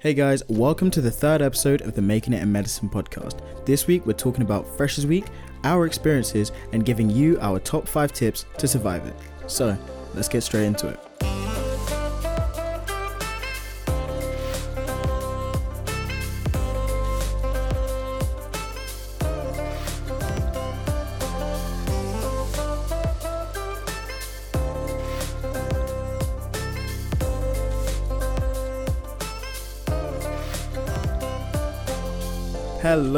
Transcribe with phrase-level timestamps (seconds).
[0.00, 3.38] Hey guys, welcome to the third episode of the Making It in Medicine podcast.
[3.66, 5.26] This week we're talking about Freshers Week,
[5.62, 9.14] our experiences, and giving you our top five tips to survive it.
[9.46, 9.76] So,
[10.14, 11.09] let's get straight into it.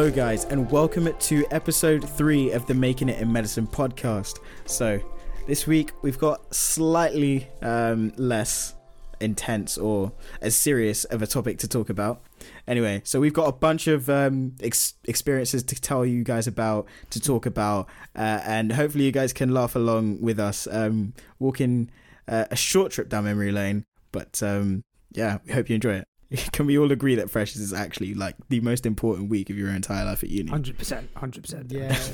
[0.03, 4.41] Hello, guys, and welcome to episode three of the Making It in Medicine podcast.
[4.67, 5.01] So,
[5.47, 8.75] this week we've got slightly um, less
[9.21, 12.21] intense or as serious of a topic to talk about.
[12.67, 16.89] Anyway, so we've got a bunch of um, ex- experiences to tell you guys about,
[17.11, 21.89] to talk about, uh, and hopefully you guys can laugh along with us, um, walking
[22.27, 23.85] uh, a short trip down memory lane.
[24.11, 26.09] But um, yeah, we hope you enjoy it.
[26.53, 29.71] Can we all agree that freshers is actually like the most important week of your
[29.71, 30.51] entire life at uni?
[30.51, 31.71] Hundred percent, hundred percent.
[31.71, 31.97] Yeah.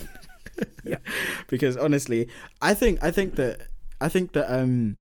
[0.83, 0.97] Yeah.
[1.47, 2.27] because honestly,
[2.61, 3.69] I think I think that
[4.01, 4.97] I think that um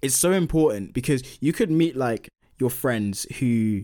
[0.00, 3.82] it's so important because you could meet like your friends who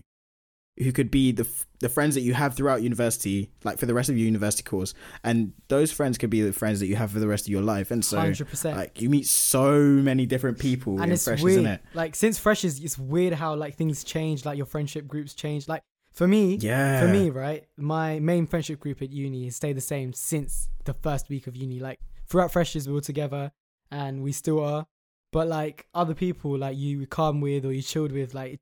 [0.81, 3.93] who could be the f- the friends that you have throughout university, like for the
[3.93, 4.93] rest of your university course,
[5.23, 7.61] and those friends could be the friends that you have for the rest of your
[7.63, 8.77] life, and so Hundred percent.
[8.77, 11.59] like you meet so many different people And in it's freshers, weird.
[11.59, 11.81] isn't it?
[11.93, 14.45] Like since freshers, it's weird how like things change.
[14.45, 15.67] Like your friendship groups change.
[15.67, 15.81] Like
[16.13, 19.81] for me, Yeah, for me, right, my main friendship group at uni has stayed the
[19.81, 21.79] same since the first week of uni.
[21.79, 23.51] Like throughout freshers, we were together,
[23.89, 24.85] and we still are.
[25.31, 28.59] But like other people, like you calm with or you chilled with, like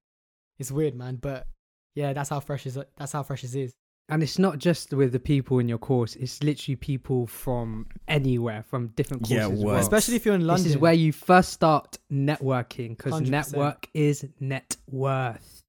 [0.58, 1.16] it's weird, man.
[1.18, 1.48] But
[1.96, 2.78] yeah, that's how freshers.
[2.98, 3.74] That's how freshers is.
[4.12, 8.64] And it's not just with the people in your course; it's literally people from anywhere,
[8.64, 9.60] from different courses.
[9.60, 9.76] Yeah, well.
[9.76, 10.64] Especially if you're in London.
[10.64, 15.64] This is where you first start networking because network is net worth.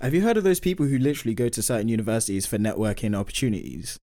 [0.00, 3.98] Have you heard of those people who literally go to certain universities for networking opportunities?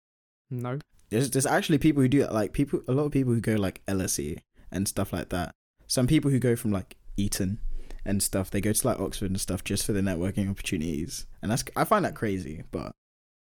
[0.49, 2.33] No, There's there's actually people who do that.
[2.33, 4.37] Like people, a lot of people who go like LSE
[4.71, 5.55] and stuff like that.
[5.87, 7.59] Some people who go from like Eton
[8.07, 8.49] and stuff.
[8.49, 11.25] They go to like Oxford and stuff just for the networking opportunities.
[11.41, 12.63] And that's I find that crazy.
[12.71, 12.91] But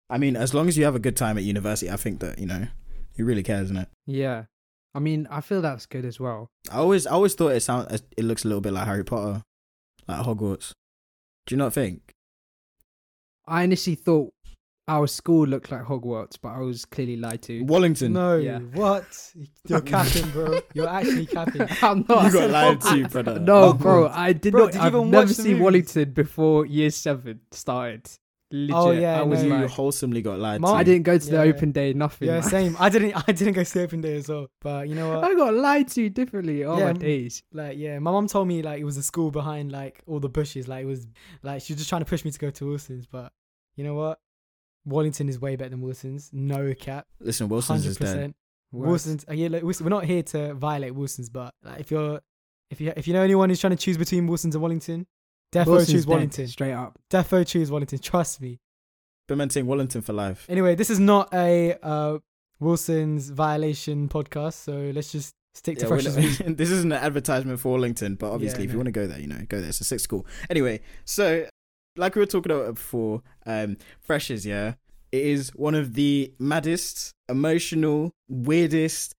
[0.08, 2.38] I mean, as long as you have a good time at university, I think that
[2.38, 2.66] you know,
[3.16, 3.88] who really cares, isn't it?
[4.06, 4.44] yeah.
[4.92, 6.48] I mean, I feel that's good as well.
[6.70, 9.44] I always I always thought it sound it looks a little bit like Harry Potter,
[10.08, 10.72] like Hogwarts.
[11.46, 12.10] Do you not think?
[13.46, 14.32] I initially thought
[14.90, 17.62] our school looked like Hogwarts, but I was clearly lied to.
[17.62, 18.12] Wallington.
[18.12, 18.58] No, Yeah.
[18.58, 19.06] what?
[19.68, 20.60] You're capping, bro.
[20.74, 21.62] You're actually capping.
[21.82, 22.24] I'm not.
[22.24, 23.38] You got lied to, brother.
[23.38, 23.78] No, Hogwarts.
[23.78, 24.72] bro, I did Bro, not.
[24.72, 25.62] did you I've even never the seen movies?
[25.62, 28.08] Wallington before year seven started.
[28.52, 29.48] Oh, Legit, Oh, yeah, I was no.
[29.48, 30.78] you like, wholesomely got lied Mom- to.
[30.80, 31.42] I didn't go to the Yeah.
[31.54, 31.92] open day.
[31.92, 32.26] Nothing.
[32.26, 32.42] Yeah, man.
[32.42, 32.76] same.
[32.80, 33.12] I didn't.
[33.28, 34.48] I didn't go to the open day as well.
[34.60, 35.22] But you know what?
[35.22, 36.64] I got lied to differently.
[36.64, 37.44] Oh Yeah, my m- days.
[37.52, 40.28] Like, yeah, my mom told me like it was a school behind like all the
[40.28, 40.66] bushes.
[40.66, 41.06] Like it was
[41.44, 43.06] like she was just trying to push me to go to Wilson's.
[43.06, 43.30] But
[43.76, 44.18] you know what?
[44.84, 46.30] Wallington is way better than Wilson's.
[46.32, 47.06] No cap.
[47.20, 48.34] Listen, Wilson's Hundred is dead.
[48.72, 49.24] Wilson's.
[49.28, 52.20] Uh, yeah, like, we're not here to violate Wilson's, but like, if you're,
[52.70, 55.06] if you if you know anyone who's trying to choose between Wilson's and Wellington,
[55.52, 56.46] defo Wilson's choose Wellington.
[56.48, 56.98] straight up.
[57.10, 57.98] Defo choose Wellington.
[57.98, 58.60] Trust me.
[59.28, 60.46] Implementing Wallington for life.
[60.48, 62.18] Anyway, this is not a uh,
[62.58, 66.38] Wilson's violation podcast, so let's just stick to Yeah, freshers.
[66.46, 69.20] this isn't an advertisement for Wallington, but obviously, Yeah, if you want to go there,
[69.20, 69.68] you know, go there.
[69.68, 70.26] It's a six school.
[70.48, 71.46] Anyway, so
[71.96, 74.74] like we were talking about before, um, freshers, yeah,
[75.12, 79.14] it is one of the maddest, emotional, weirdest,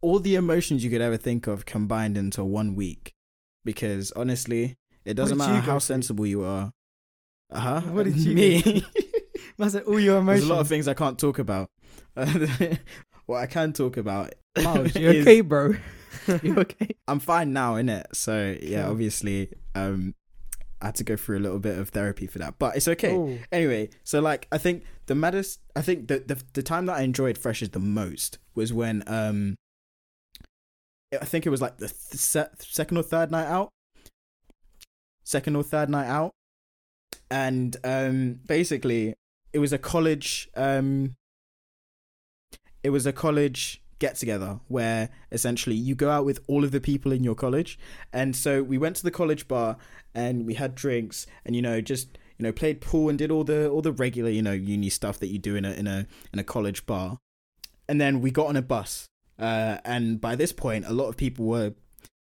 [0.00, 3.12] all the emotions you could ever think of combined into one week.
[3.64, 6.72] Because honestly, it doesn't matter how sensible you are.
[7.50, 7.80] Uh huh.
[7.82, 8.62] What did you mean?
[8.64, 9.68] me?
[9.68, 10.50] said all your There's emotions.
[10.50, 11.70] a lot of things I can't talk about.
[13.26, 14.34] what I can talk about.
[14.62, 15.74] Miles, you okay, bro?
[16.42, 16.90] you okay?
[17.06, 18.04] I'm fine now, innit?
[18.14, 20.14] So yeah, obviously, um,
[20.80, 23.14] I had to go through a little bit of therapy for that, but it's okay.
[23.14, 23.38] Ooh.
[23.50, 27.02] Anyway, so like, I think the maddest, I think the the the time that I
[27.02, 29.56] enjoyed Freshers the most was when um,
[31.12, 33.70] I think it was like the th- se- second or third night out,
[35.24, 36.32] second or third night out,
[37.30, 39.14] and um, basically
[39.52, 41.16] it was a college um,
[42.82, 46.80] it was a college get together where essentially you go out with all of the
[46.80, 47.78] people in your college.
[48.12, 49.76] And so we went to the college bar
[50.14, 53.44] and we had drinks and you know just you know played pool and did all
[53.44, 56.06] the all the regular you know uni stuff that you do in a in a
[56.32, 57.18] in a college bar.
[57.88, 59.06] And then we got on a bus
[59.38, 61.74] uh and by this point a lot of people were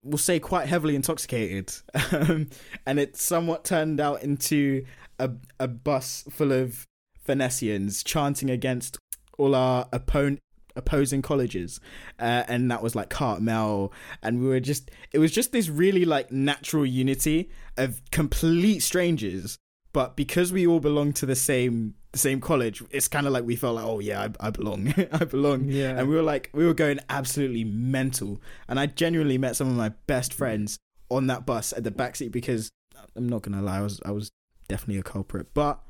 [0.03, 1.73] we'll say quite heavily intoxicated.
[2.09, 2.49] Um,
[2.85, 4.85] and it somewhat turned out into
[5.19, 6.87] a a bus full of
[7.25, 8.97] Venetians chanting against
[9.37, 10.39] all our opponent
[10.77, 11.79] opposing colleges
[12.19, 13.91] uh, and that was like Cartmel
[14.21, 19.57] and we were just it was just this really like natural unity of complete strangers
[19.93, 23.45] but because we all belong to the same the same college, it's kind of like
[23.45, 25.65] we felt like, oh yeah, I, I belong, I belong.
[25.65, 25.97] Yeah.
[25.97, 28.41] And we were like, we were going absolutely mental.
[28.67, 30.77] And I genuinely met some of my best friends
[31.09, 32.69] on that bus at the backseat because
[33.15, 34.29] I'm not gonna lie, I was I was
[34.67, 35.81] definitely a culprit, but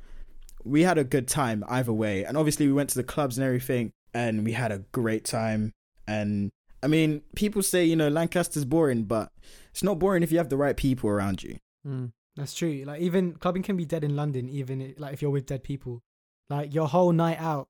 [0.64, 2.24] we had a good time either way.
[2.24, 5.72] And obviously, we went to the clubs and everything, and we had a great time.
[6.06, 6.50] And
[6.82, 9.32] I mean, people say you know Lancaster's boring, but
[9.70, 11.58] it's not boring if you have the right people around you.
[11.86, 12.12] Mm.
[12.36, 12.84] That's true.
[12.86, 16.02] Like even clubbing can be dead in London, even like if you're with dead people.
[16.48, 17.68] Like your whole night out,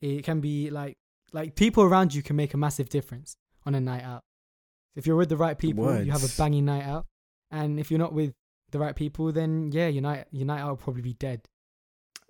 [0.00, 0.96] it can be like
[1.32, 3.36] like people around you can make a massive difference
[3.66, 4.24] on a night out.
[4.96, 7.06] If you're with the right people, you have a banging night out.
[7.50, 8.32] And if you're not with
[8.70, 11.42] the right people, then yeah, your night your night out will probably be dead.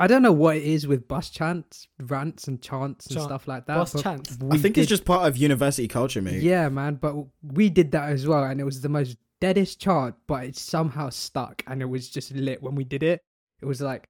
[0.01, 3.49] I don't know what it is with bus chants, rants, and chants and Chant- stuff
[3.49, 3.77] like that.
[3.77, 4.39] Bus but chants.
[4.41, 6.43] I we think it's did- just part of university culture, mate.
[6.43, 6.95] Yeah, man.
[6.97, 10.57] But we did that as well, and it was the most deadest chant, but it
[10.57, 13.23] somehow stuck, and it was just lit when we did it.
[13.61, 14.09] It was like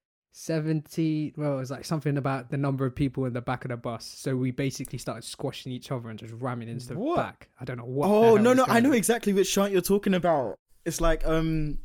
[0.49, 1.32] seventy.
[1.37, 3.76] Well, it was like something about the number of people in the back of the
[3.76, 4.05] bus.
[4.05, 7.17] So we basically started squashing each other and just ramming into the What?
[7.17, 7.49] back.
[7.61, 8.08] I don't know what.
[8.08, 8.96] the Oh hell no, was no, I going know on.
[8.96, 10.56] exactly which chant you're talking about.
[10.85, 11.79] It's like um,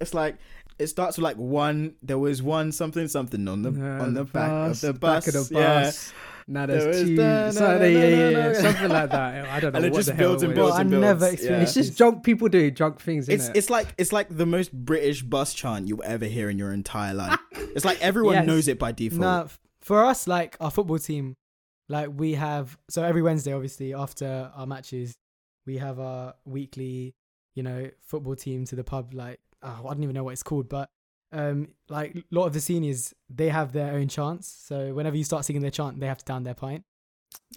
[0.00, 0.36] it's like
[0.78, 1.94] it starts with like one.
[2.02, 5.34] There was one something something on the on the back of the back bus.
[5.34, 5.82] of the Yeah.
[5.84, 6.12] bus.
[6.50, 7.14] Now there's two.
[7.16, 9.44] da- so na- yeah, yeah, na- yeah, something like that.
[9.50, 11.02] I don't know And it just the builds it and builds and I builds.
[11.02, 11.32] never Yeah.
[11.32, 13.28] experienced It's just drunk people do drunk things.
[13.28, 13.56] It's innit?
[13.56, 17.12] it's like it's like the most British bus chant you'll ever hear in your entire
[17.12, 17.38] life.
[17.52, 18.46] it's like everyone Yes.
[18.46, 19.20] knows it by default.
[19.20, 19.46] Nah,
[19.82, 21.34] for us, like our football team,
[21.90, 25.14] like we have so every Wednesday, obviously after our matches,
[25.66, 27.14] we have our weekly,
[27.54, 29.12] you know, football team to the pub.
[29.12, 30.90] Like oh, I don't even know what it's called, but
[31.32, 34.48] um, like a lot of the seniors, they have their own chants.
[34.48, 36.84] So whenever you start singing their chant, they have to down their pint.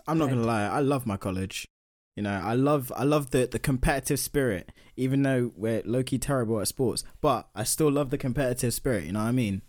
[0.08, 1.68] I'm not gonna lie, I love my college.
[2.16, 6.18] You know, I love I love the the competitive spirit, even though we're low key
[6.18, 9.06] terrible at sports, but I still love the competitive spirit.
[9.06, 9.62] You know what I mean?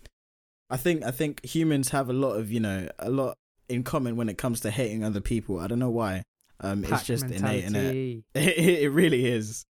[0.68, 3.38] I think I think humans have a lot of you know a lot
[3.68, 5.60] in common when it comes to hating other people.
[5.60, 6.24] I don't know why.
[6.60, 8.24] Um, it's just innate in it.
[8.34, 9.64] It really is.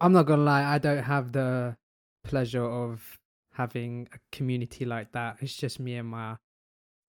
[0.00, 1.76] I'm not gonna lie, I don't have the
[2.24, 3.18] pleasure of
[3.52, 5.38] having a community like that.
[5.40, 6.36] It's just me and my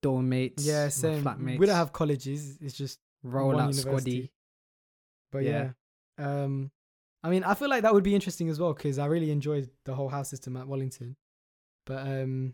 [0.01, 1.23] dorm mates, Yeah, same.
[1.23, 1.59] flatmates.
[1.59, 2.57] We don't have colleges.
[2.61, 4.21] It's just roll one out university.
[4.21, 4.29] squaddy.
[5.31, 5.71] But yeah.
[6.19, 6.43] Yeah.
[6.43, 6.71] Um
[7.23, 9.69] I mean, I feel like that would be interesting as well because I really enjoyed
[9.85, 11.17] the whole house system at Wellington.
[11.85, 12.53] But um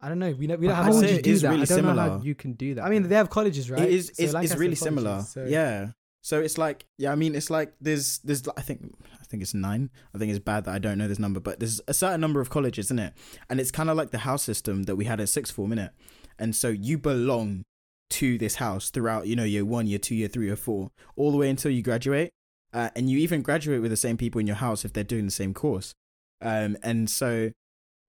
[0.00, 0.32] I don't know.
[0.32, 1.48] We don't we don't But have how I'd you do that?
[1.50, 2.84] really I don't know how you can do that.
[2.84, 3.82] I mean, they have colleges, right?
[3.82, 4.06] It is.
[4.08, 5.20] So it's, it's really colleges, similar.
[5.22, 5.92] so- Yeah.
[6.22, 9.54] So it's like, yeah, I mean, it's like there's, there's, I think, I think it's
[9.54, 9.90] nine.
[10.14, 12.40] I think it's bad that I don't know this number, but there's a certain number
[12.40, 13.12] of colleges, isn't it?
[13.50, 15.90] And it's kind of like the house system that we had at sixth form, innit?
[16.38, 17.64] And so you belong
[18.10, 21.32] to this house throughout, you know, year one, year two, year three, year four, all
[21.32, 22.30] the way until you graduate.
[22.72, 25.24] Uh, and you even graduate with the same people in your house if they're doing
[25.24, 25.92] the same course.
[26.40, 27.50] Um, and so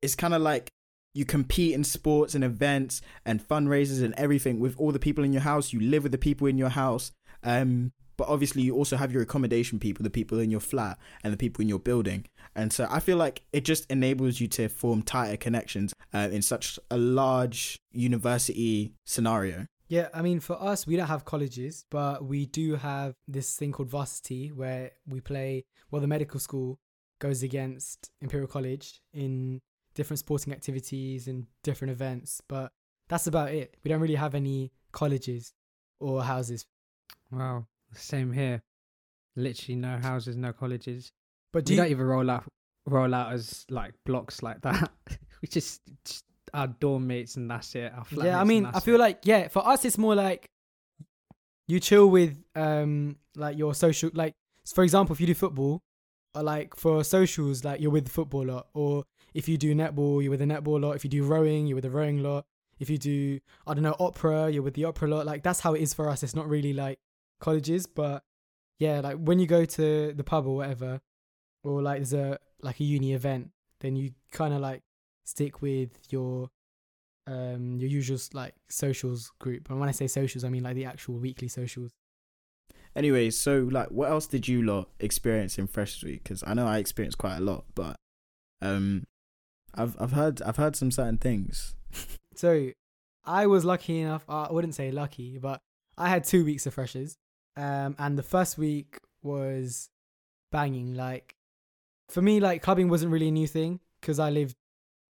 [0.01, 0.69] it's kind of like
[1.13, 5.33] you compete in sports and events and fundraisers and everything with all the people in
[5.33, 5.73] your house.
[5.73, 7.11] You live with the people in your house.
[7.43, 11.33] Um, but obviously you also have your accommodation people, the people in your flat and
[11.33, 12.25] the people in your building.
[12.55, 16.41] And so I feel like it just enables you to form tighter connections uh, in
[16.41, 19.67] such a large university scenario.
[19.87, 23.71] Yeah, I mean, for us, we don't have colleges, but we do have this thing
[23.71, 25.65] called varsity where we play.
[25.91, 26.79] Well, the medical school
[27.19, 29.61] goes against Imperial College in
[29.93, 32.71] different sporting activities and different events, but
[33.07, 33.77] that's about it.
[33.83, 35.53] We don't really have any colleges
[35.99, 36.65] or houses.
[37.31, 38.61] wow, same here.
[39.35, 41.11] Literally no houses, no colleges.
[41.51, 42.45] But do we you, don't even roll out
[42.85, 44.91] roll out as like blocks like that.
[45.41, 47.91] we just, just our dorm mates and that's it.
[48.11, 48.99] Yeah, I mean, I feel it.
[48.99, 50.49] like yeah, for us, it's more like
[51.67, 54.33] you chill with um like your social like
[54.73, 55.81] for example, if you do football,
[56.35, 60.21] or like for socials, like you're with the football lot, or if you do netball,
[60.21, 60.93] you're with the netball lot.
[60.93, 62.45] If you do rowing, you're with the rowing lot.
[62.79, 65.25] If you do I don't know opera, you're with the opera lot.
[65.25, 66.23] Like that's how it is for us.
[66.23, 66.99] It's not really like
[67.43, 68.23] colleges, but
[68.79, 71.01] yeah, like when you go to the pub or whatever,
[71.63, 74.81] or like there's a like a uni event, then you kind of like
[75.25, 76.49] stick with your
[77.27, 79.69] um your usual like socials group.
[79.69, 81.91] And when I say socials, I mean like the actual weekly socials.
[82.95, 86.23] Anyway, so like, what else did you lot experience in Freshers Week?
[86.23, 87.95] Because I know I experienced quite a lot, but
[88.61, 89.03] um,
[89.73, 91.75] I've I've heard I've heard some certain things.
[92.35, 92.71] So
[93.23, 94.25] I was lucky enough.
[94.27, 95.61] uh, I wouldn't say lucky, but
[95.99, 97.15] I had two weeks of freshers.
[97.55, 99.89] Um, and the first week was
[100.51, 100.95] banging.
[100.95, 101.35] Like
[102.09, 104.55] for me, like clubbing wasn't really a new thing because I lived,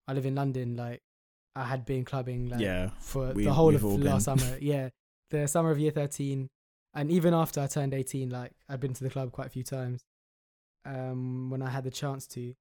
[0.07, 0.75] I live in London.
[0.75, 1.01] Like
[1.55, 4.37] I had been clubbing like yeah, for we- the whole of last been.
[4.37, 4.57] summer.
[4.61, 4.89] Yeah,
[5.29, 6.49] the summer of year thirteen,
[6.93, 9.63] and even after I turned eighteen, like I'd been to the club quite a few
[9.63, 10.03] times.
[10.85, 12.53] Um, when I had the chance to,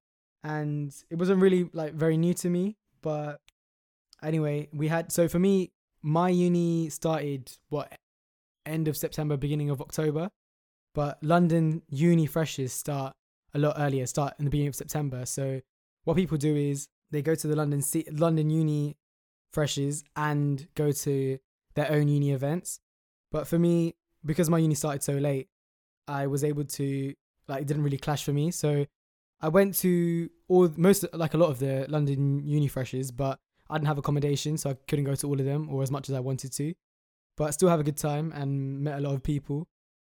[0.45, 2.77] and it wasn't really like very new to me.
[3.01, 3.41] But
[4.23, 7.91] anyway, we had so for me, my uni started what
[8.65, 10.29] end of September, beginning of October,
[10.93, 13.13] but London uni freshers start
[13.53, 15.25] a lot earlier, start in the beginning of September.
[15.25, 15.61] So
[16.03, 18.97] what people do is they go to the London C- London uni
[19.51, 21.37] freshers and go to
[21.75, 22.79] their own uni events.
[23.31, 25.49] But for me, because my uni started so late,
[26.07, 27.13] I was able to
[27.47, 28.51] like it didn't really clash for me.
[28.51, 28.85] So
[29.41, 33.39] I went to all most like a lot of the London uni freshers, but
[33.69, 36.09] I didn't have accommodation, so I couldn't go to all of them or as much
[36.09, 36.73] as I wanted to.
[37.37, 39.67] But still have a good time and met a lot of people.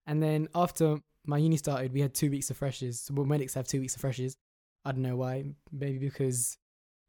[0.08, 3.10] And then after my uni started, we had two weeks of freshers.
[3.14, 4.36] Well, medics have two weeks of freshers.
[4.84, 5.46] I don't know why.
[5.72, 6.58] Maybe because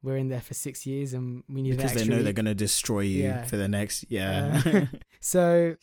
[0.02, 2.24] we're in there for six years and we need because they know week.
[2.24, 3.44] they're gonna destroy you Yeah.
[3.46, 4.04] for the next.
[4.10, 4.62] Yeah.
[4.64, 4.86] Uh,
[5.20, 5.76] so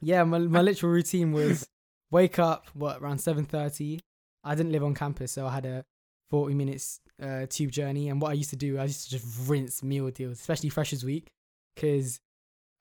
[0.00, 1.68] yeah, my my literal routine was
[2.10, 4.00] wake up what around seven thirty.
[4.44, 5.84] I didn't live on campus, so I had a
[6.30, 8.08] forty minutes uh, tube journey.
[8.08, 11.04] And what I used to do, I used to just rinse meal deals, especially Freshers
[11.04, 11.28] Week,
[11.74, 12.20] because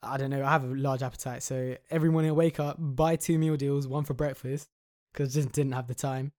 [0.07, 1.43] I don't know, I have a large appetite.
[1.43, 4.69] So every morning I wake up, buy two meal deals, one for breakfast,
[5.13, 6.31] because I just didn't have the time.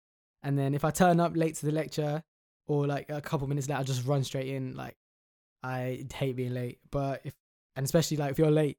[0.42, 2.22] And then if I turn up late to the lecture
[2.66, 4.76] or like a couple minutes late, I just run straight in.
[4.76, 4.96] Like
[5.62, 7.34] I hate being late, but if
[7.76, 8.78] and especially like if you're late,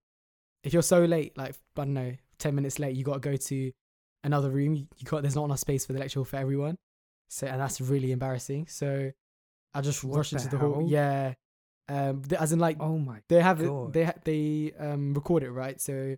[0.64, 3.36] if you're so late, like I don't know, ten minutes late, you got to go
[3.36, 3.72] to
[4.24, 4.76] another room.
[4.76, 6.78] You got there's not enough space for the lecture hall for everyone,
[7.28, 8.68] so and that's really embarrassing.
[8.68, 9.12] So
[9.74, 10.86] I just What rush into the hall.
[10.88, 11.34] Yeah,
[11.90, 13.20] um, th- as in like Oh my.
[13.28, 13.94] they have it, God.
[13.94, 16.16] they they um record it right, so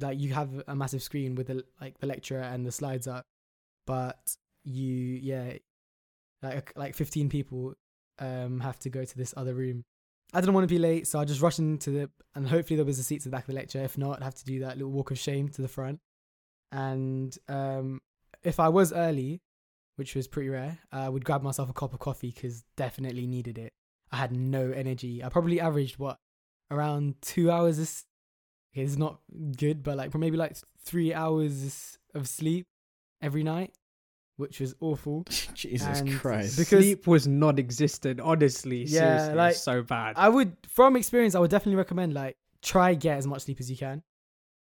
[0.00, 3.26] like you have a massive screen with the like the lecturer and the slides up,
[3.86, 4.86] but you
[5.22, 5.54] yeah,
[6.42, 7.74] like like fifteen people
[8.18, 9.84] um have to go to this other room.
[10.32, 12.86] I didn't want to be late, so I just rushed into the and hopefully there
[12.86, 13.82] was a seat to the back of the lecture.
[13.82, 15.98] If not, I'd have to do that little walk of shame to the front.
[16.72, 18.00] And um,
[18.44, 19.42] if I was early,
[19.96, 23.58] which was pretty rare, I would grab myself a cup of coffee because definitely needed
[23.58, 23.72] it.
[24.12, 25.22] I had no energy.
[25.22, 26.18] I probably averaged what
[26.70, 27.78] around two hours.
[27.78, 28.04] Of, s-
[28.74, 29.20] okay, it's not
[29.56, 32.66] good, but like for maybe like three hours of sleep
[33.22, 33.72] every night,
[34.36, 35.24] which was awful.
[35.54, 36.58] Jesus And Christ.
[36.58, 38.20] because- Sleep was non-existent.
[38.20, 38.88] Honestly, Yeah,
[39.18, 40.14] seriously, like, so bad.
[40.16, 43.70] I would, from experience, I would definitely recommend like try get as much sleep as
[43.70, 44.02] you can.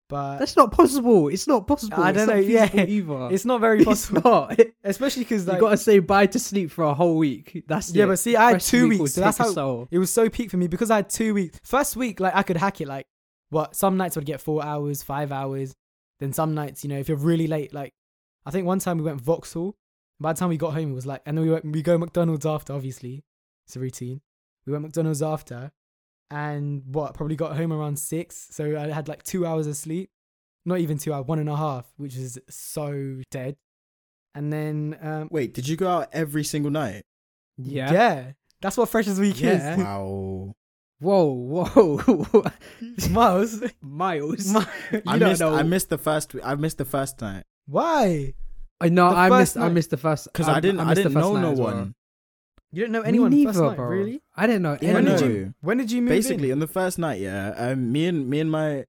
[0.10, 1.28] But That's not possible.
[1.28, 2.02] It's not possible.
[2.02, 2.70] I don't know, yeah.
[2.74, 3.30] Either.
[3.32, 4.60] it's not very It's possible, not.
[4.84, 7.66] especially because you like gotta say bye to sleep for a whole week.
[7.68, 8.06] That's yeah.
[8.06, 8.08] it.
[8.08, 10.58] But see, I had two week weeks, so that's how it was so peak for
[10.58, 11.60] me because I had two weeks.
[11.64, 12.88] First week, like I could hack it.
[12.88, 13.08] Like
[13.50, 13.76] what?
[13.76, 15.76] Some nights I'd get four hours, five hours.
[16.20, 17.94] Then some nights, you know, if you're really late, like
[18.46, 19.76] I think one time we went Vauxhall.
[20.20, 21.98] By the time we got home, it was like, and then we went, we go
[21.98, 22.74] McDonald's after.
[22.74, 23.24] Obviously,
[23.68, 24.22] it's a routine.
[24.66, 25.72] We went McDonald's after,
[26.30, 27.14] and what?
[27.14, 28.48] Probably got home around six.
[28.52, 30.10] So I had like two hours of sleep.
[30.66, 33.56] Not even two hours, one and a half, which is so dead.
[34.36, 37.06] And then, um, Wait, did you go out every single night?
[37.58, 37.92] Yeah.
[37.92, 38.32] yeah,
[38.62, 39.78] that's what Freshers Week Yeah.
[39.78, 40.56] Wow.
[41.00, 42.44] Whoa, whoa,
[42.82, 43.10] is.
[43.12, 44.52] Miles, Miles.
[44.52, 45.40] Mi- I missed.
[45.40, 45.56] know.
[45.56, 46.36] I missed the first.
[46.44, 48.34] I missed the first night why?
[48.80, 49.10] I know.
[49.10, 49.58] the I first missed.
[49.58, 50.80] I missed the first because I, didn't.
[50.80, 51.76] I, missed the didn't know no one.
[51.76, 51.92] well.
[52.72, 52.78] One.
[52.78, 53.88] You didn't know anyone neither, first night, bro.
[53.88, 54.22] really?
[54.36, 55.22] I didn't know Yeah, when anyone.
[55.22, 55.54] did you?
[55.62, 56.54] When did you move Basically, in?
[56.54, 58.86] on the first night, yeah, um, me and me and my,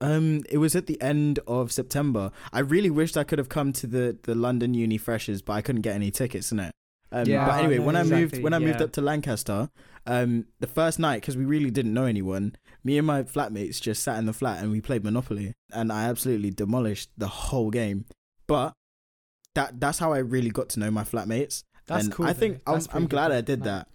[0.00, 2.30] um, it was at the end of September.
[2.52, 5.62] I really wished I could have come to the the London Uni Freshers, but I
[5.62, 6.72] couldn't get any tickets in it.
[7.12, 9.68] Um, Yeah, but anyway, no, when I moved when I moved up to Lancaster,
[10.06, 14.02] um, the first night because we really didn't know anyone, me and my flatmates just
[14.02, 18.06] sat in the flat and we played Monopoly, and I absolutely demolished the whole game.
[18.48, 18.72] But
[19.54, 21.62] that that's how I really got to know my flatmates.
[21.86, 22.26] That's and cool.
[22.26, 22.38] I though.
[22.38, 23.36] think I'm, I'm glad good.
[23.36, 23.88] I did Like, that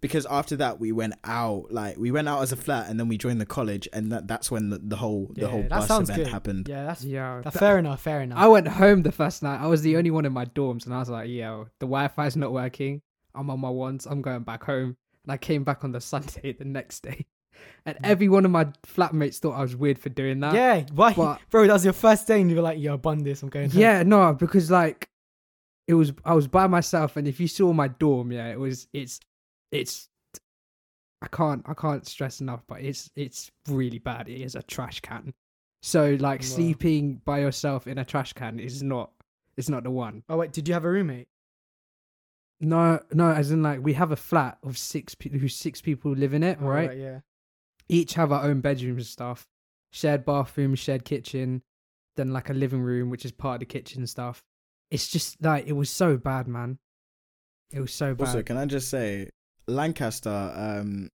[0.00, 3.08] because after that we went out like we went out as a flat and then
[3.08, 5.70] we joined the college and that, that's when the, the whole the Yeah, whole that
[5.70, 6.32] bus sounds event good.
[6.32, 6.68] happened.
[6.68, 7.40] Yeah, that's Yeah.
[7.42, 8.02] that, fair enough.
[8.02, 8.38] Fair enough.
[8.38, 9.60] I went home the first night.
[9.60, 12.36] I was the only one in my dorms, and I was like, "Yo, the Wi-Fi's
[12.36, 13.02] not working.
[13.34, 14.06] I'm on my ones.
[14.06, 17.26] I'm going back home." And I came back on the Sunday the next day,
[17.84, 18.00] and mm.
[18.04, 20.54] every one of my flatmates thought I was weird for doing that.
[20.54, 21.66] yeah, why, but- bro?
[21.66, 23.42] That was your first day, and you were like, "Yo, bun this.
[23.42, 25.08] I'm going." home." Yeah, no, because like
[25.88, 28.88] it was I was by myself and if you saw my dorm, yeah, it was
[28.92, 29.20] it's
[29.70, 30.08] it's
[31.22, 34.28] I can't I can't stress enough, but it's it's really bad.
[34.28, 35.32] It is a trash can.
[35.82, 36.46] So like Wow.
[36.46, 39.10] sleeping by yourself in a trash can is not
[39.56, 40.22] it's not the one.
[40.28, 41.28] Oh wait, did you have a roommate?
[42.60, 46.12] No, no, as in like we have a flat of six people who six people
[46.12, 46.96] live in it, Oh, right?
[46.96, 47.20] Yeah.
[47.88, 49.46] Each have our own bedrooms and stuff.
[49.92, 51.62] Shared bathroom, shared kitchen,
[52.16, 54.42] then like a living room which is part of the kitchen stuff.
[54.90, 56.78] It's just like it was so bad, man.
[57.72, 58.26] It was so bad.
[58.26, 59.30] Also, can I just say,
[59.66, 61.10] Lancaster, um,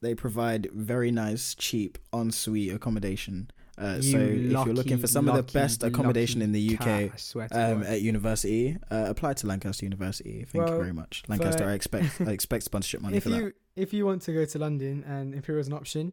[0.00, 3.50] they provide very nice, cheap ensuite accommodation.
[3.76, 7.10] Uh, so if you're looking for some of the best accommodation in the UK cat,
[7.12, 10.44] I swear to um, at university, uh, apply to Lancaster University.
[10.44, 11.68] Thank Well, you very much, Lancaster.
[11.68, 13.36] I expect I expect sponsorship money if for that.
[13.36, 16.12] you if you want to go to London and Imperial is an option,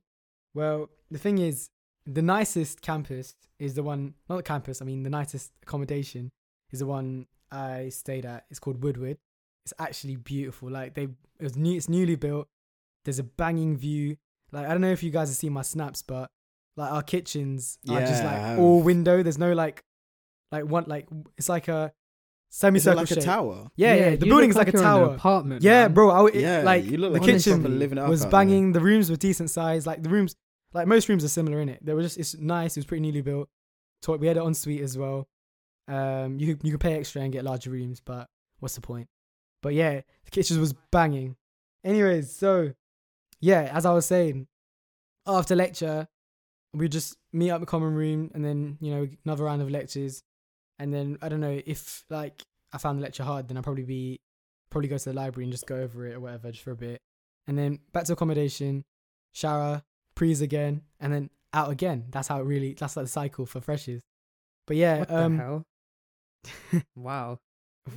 [0.55, 1.69] well, the thing is,
[2.07, 4.81] the nicest campus is the one, not the campus.
[4.81, 6.31] I mean, the nicest accommodation
[6.71, 8.45] is the one I stayed at.
[8.49, 9.17] It's called Woodward.
[9.65, 10.69] It's actually beautiful.
[10.69, 11.75] Like they, it was new.
[11.77, 12.47] It's newly built.
[13.05, 14.17] There's a banging view.
[14.51, 16.29] Like I don't know if you guys have seen my snaps, but
[16.77, 19.21] like our kitchens are just Yeah, I like all window.
[19.23, 19.83] There's no like,
[20.51, 21.91] like one like it's like a
[22.49, 23.67] Is it semicircle like a tower?
[23.75, 24.09] Yeah, yeah.
[24.09, 25.13] you The look building's like, a you're in an tower.
[25.15, 25.63] apartment.
[25.63, 25.93] Yeah, man.
[25.93, 26.09] bro.
[26.11, 28.09] I, w- it, Yeah, like you look the like you're kitchen proper living it up
[28.09, 28.31] was out there.
[28.31, 28.71] banging.
[28.73, 29.85] The rooms were decent size.
[29.87, 30.35] Like the rooms,
[30.73, 31.85] like most rooms are similar in it.
[31.85, 32.75] They were just it's nice.
[32.75, 33.47] It was pretty newly built.
[34.01, 35.27] So we had an ensuite as well.
[35.91, 38.29] Um, you could- you could pay extra and get larger rooms, but
[38.59, 39.09] what's the point?
[39.61, 41.35] But yeah, the kitchen was banging.
[41.83, 42.73] Anyways, so
[43.39, 44.47] yeah, as I was saying,
[45.25, 46.07] after lecture,
[46.73, 49.69] we just meet up in the common room and then you know another round of
[49.69, 50.23] lectures,
[50.79, 53.83] and then I don't know if like I found the lecture hard, then I'd probably
[53.83, 54.21] be
[54.69, 56.75] probably go to the library and just go over it or whatever just for a
[56.77, 57.01] bit,
[57.47, 58.85] and then back to accommodation,
[59.33, 59.83] shower,
[60.15, 62.05] prees again, and then out again.
[62.09, 62.73] That's how it really.
[62.73, 64.01] That's like the cycle for freshers.
[64.67, 65.65] But yeah, What um, the hell?
[66.95, 67.39] wow.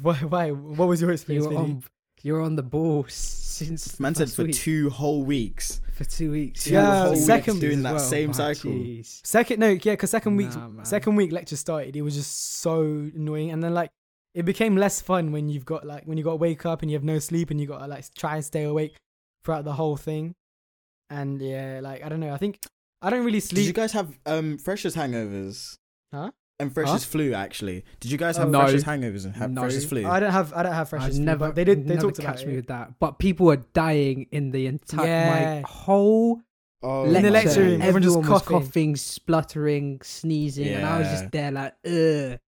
[0.03, 0.51] why, why?
[0.51, 1.47] What was your experience?
[1.47, 1.83] You're on,
[2.23, 4.55] you're on the ball since Man said for week.
[4.55, 5.81] two whole weeks.
[5.93, 6.65] for two weeks.
[6.65, 8.01] Two Yeah, whole weeks second doing as that well.
[8.05, 8.71] same Oh, cycle.
[8.71, 9.21] jeez.
[9.27, 11.95] Second, no, yeah, because second week, Nah, second week lecture started.
[11.97, 12.83] It was just so
[13.15, 13.91] annoying, and then like
[14.35, 16.91] it became less fun when you've got like when you got to wake up and
[16.91, 18.97] you have no sleep and you got to like try and stay awake
[19.45, 20.35] throughout the whole thing.
[21.11, 22.33] And yeah, like I don't know.
[22.33, 22.59] I think
[23.03, 23.59] I don't really sleep.
[23.61, 25.77] Did you guys have um freshers hangovers?
[26.13, 26.31] Huh?
[26.61, 27.85] And freshers flu actually.
[28.01, 28.61] Did you guys Oh, have no.
[28.61, 29.63] freshers hangovers and have No.
[29.63, 30.07] freshers flu?
[30.07, 31.17] I don't have I don't have I freshers.
[31.17, 31.51] flu, never.
[31.53, 31.85] they did.
[31.87, 32.57] They never talked catch about me it.
[32.57, 32.95] with that.
[33.01, 35.55] But people were dying in the entire Yeah.
[35.61, 36.41] my whole
[36.83, 37.31] oh, In the lecture.
[37.31, 38.61] lecture room, everyone Everyone just was coughing.
[38.61, 42.39] coughing, spluttering, sneezing, and I was just there like, ugh,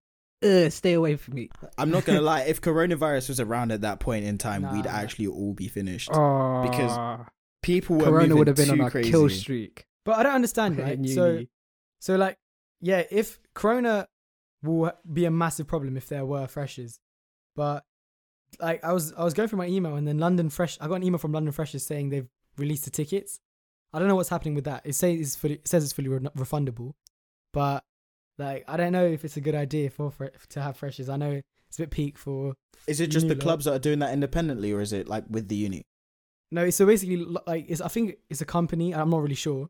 [0.44, 1.50] ugh, stay away from me.
[1.76, 2.42] I'm not gonna lie.
[2.42, 6.10] If coronavirus was around at that point in time, we'd actually all be finished.
[6.12, 7.26] Oh, Because
[7.62, 9.10] People were Corona would have been on a crazy.
[9.10, 9.86] kill streak.
[10.04, 11.04] But I don't understand, right?
[11.08, 11.44] So.
[12.00, 12.36] So like,
[12.80, 14.06] yeah, if Corona
[14.62, 17.00] will be a massive problem if there were freshers,
[17.56, 17.84] but
[18.60, 20.96] like I was I was going through my email and then London Fresh I got
[20.96, 23.40] an email from London Freshers saying they've released the tickets.
[23.92, 24.82] I don't know what's happening with that.
[24.84, 26.92] It says it's fully it says it's fully re- refundable,
[27.52, 27.82] but
[28.38, 31.08] like I don't know if it's a good idea for, for to have freshers.
[31.08, 32.54] I know it's a bit peak for
[32.86, 33.42] Is it just the lot.
[33.42, 35.82] clubs that are doing that independently, or is it like with the uni?
[36.52, 37.16] No, so basically,
[37.46, 38.94] like, it's, I think it's a company.
[38.94, 39.68] I'm not really sure,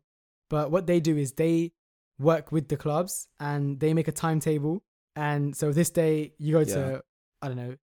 [0.49, 1.71] but what they do is they
[2.19, 4.83] work with the clubs and they make a timetable.
[5.15, 7.01] And so this day you go to,
[7.41, 7.75] I don't know,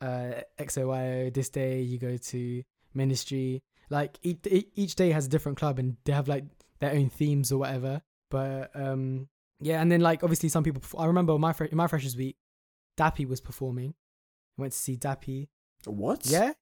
[0.00, 1.32] uh, XOYO.
[1.32, 2.62] This day you go to
[2.94, 3.62] Ministry.
[3.90, 6.44] Like each each day has a different club and they have like
[6.80, 8.02] their own themes or whatever.
[8.30, 9.28] But um,
[9.60, 10.82] yeah, and then like obviously some people.
[10.98, 12.36] I remember my my freshers week,
[12.98, 13.94] Dappy was performing.
[14.58, 15.48] I went to see Dappy.
[15.84, 16.26] What?
[16.26, 16.52] Yeah,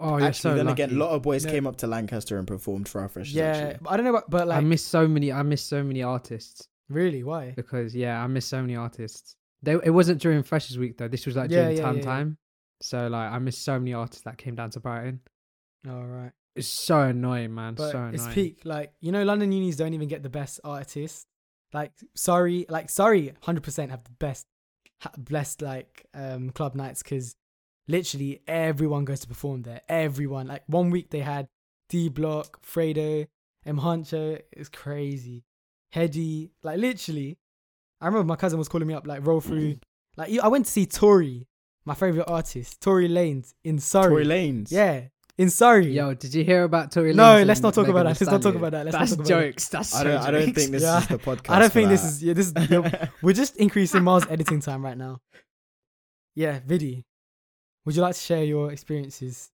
[0.00, 0.82] Oh, you're Actually, so then lucky.
[0.82, 1.50] again, a lot of boys No.
[1.50, 3.34] came up to Lancaster and performed for our freshers.
[3.34, 3.46] yeah.
[3.52, 3.86] actually.
[3.88, 5.32] I don't know, about, but like I miss so many.
[5.32, 7.52] I miss so many artists really why?
[7.56, 9.34] because yeah, I miss so many artists.
[9.62, 11.08] They, it wasn't during Freshers Week though.
[11.08, 12.04] This was like Yeah, during yeah, term yeah, yeah.
[12.06, 12.38] time.
[12.80, 15.20] So like, I miss so many artists that came down to Brighton.
[15.88, 17.74] Oh right, It's so annoying, man.
[17.74, 18.14] but so annoying.
[18.14, 18.60] it's peak.
[18.64, 21.26] Like you know, London unis don't even get the best artists.
[21.72, 24.46] Like sorry, like sorry, hundred percent have the best,
[25.02, 27.34] ha- best like um club nights because
[27.88, 29.80] literally everyone goes to perform there.
[29.88, 30.46] Everyone.
[30.46, 31.48] Like one week they had
[31.88, 33.26] D Block, Fredo,
[33.66, 34.40] M Huncho.
[34.52, 35.44] It's crazy.
[35.94, 37.38] Headie, like literally.
[38.00, 39.70] I remember my cousin was calling me up like roll through.
[39.72, 40.20] Mm-hmm.
[40.20, 41.46] like you- I went to see Tory,
[41.84, 44.24] my favorite artist, Tory Lanez in Surrey.
[44.24, 44.70] Tory Lanez.
[44.70, 45.04] Yeah,
[45.38, 45.92] in Surrey.
[45.92, 47.12] Yo, did you hear about Tory?
[47.12, 47.16] Lanez?
[47.16, 48.20] No, let's not talk about that.
[48.20, 48.84] Let's not talk about that.
[48.84, 49.46] Let's not That's talk about that.
[49.52, 49.68] jokes.
[49.70, 50.16] That's I don't.
[50.20, 50.98] I don't think this Yeah.
[50.98, 51.50] is the podcast.
[51.50, 52.08] I don't for think this that.
[52.08, 52.32] is yeah.
[52.34, 55.20] This is we're just increasing Mars editing time right now.
[56.34, 57.04] Yeah, Vidi,
[57.88, 59.50] would you like to share your experiences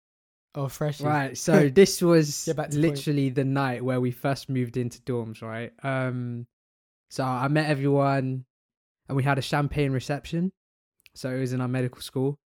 [0.57, 1.01] of fresh?
[1.01, 1.39] Right.
[1.47, 2.75] So this was back point.
[2.75, 5.73] literally the night where we first moved into dorms, right?
[5.85, 6.49] Um
[7.11, 8.45] so I met everyone
[9.09, 10.51] and we had a champagne reception.
[11.15, 12.41] So it was in our medical school.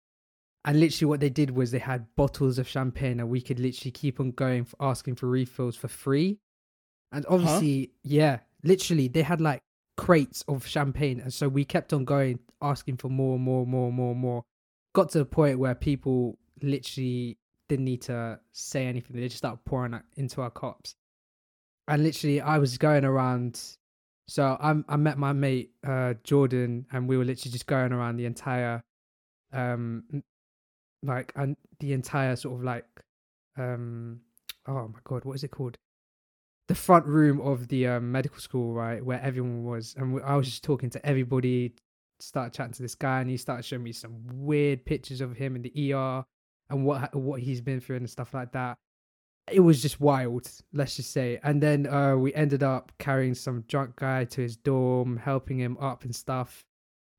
[0.64, 3.92] And literally what they did was they had bottles of champagne and we could literally
[3.92, 6.40] keep on going for asking for refills for free.
[7.12, 9.62] And obviously, yeah, literally they had like
[9.96, 13.70] crates of champagne and so we kept on going asking for more, and more, and
[13.70, 14.44] more, and more, and more.
[14.96, 17.36] Got to the point where people literally
[17.68, 19.14] didn't need to say anything.
[19.14, 20.94] They just started pouring into our cups.
[21.86, 23.60] And literally, I was going around.
[24.26, 28.16] So I I met my mate uh, Jordan, and we were literally just going around
[28.16, 28.82] the entire,
[29.52, 30.04] um,
[31.02, 32.86] like and the entire sort of like,
[33.58, 34.20] um,
[34.66, 35.76] oh my god, what is it called?
[36.68, 40.46] the front room of the um, medical school, right, where everyone was, and I was
[40.46, 41.74] just talking to everybody.
[42.20, 45.54] Started chatting to this guy, and he started showing me some weird pictures of him
[45.56, 46.24] in the ER
[46.70, 48.78] and what what he's been through and stuff like that.
[49.52, 51.38] It was just wild, let's just say.
[51.44, 55.76] And then uh, we ended up carrying some drunk guy to his dorm, helping him
[55.78, 56.64] up and stuff.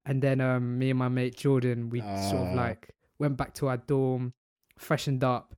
[0.05, 2.53] And then um, me and my mate Jordan, we sort of Ah.
[2.55, 4.33] like went back to our dorm,
[4.77, 5.55] freshened up,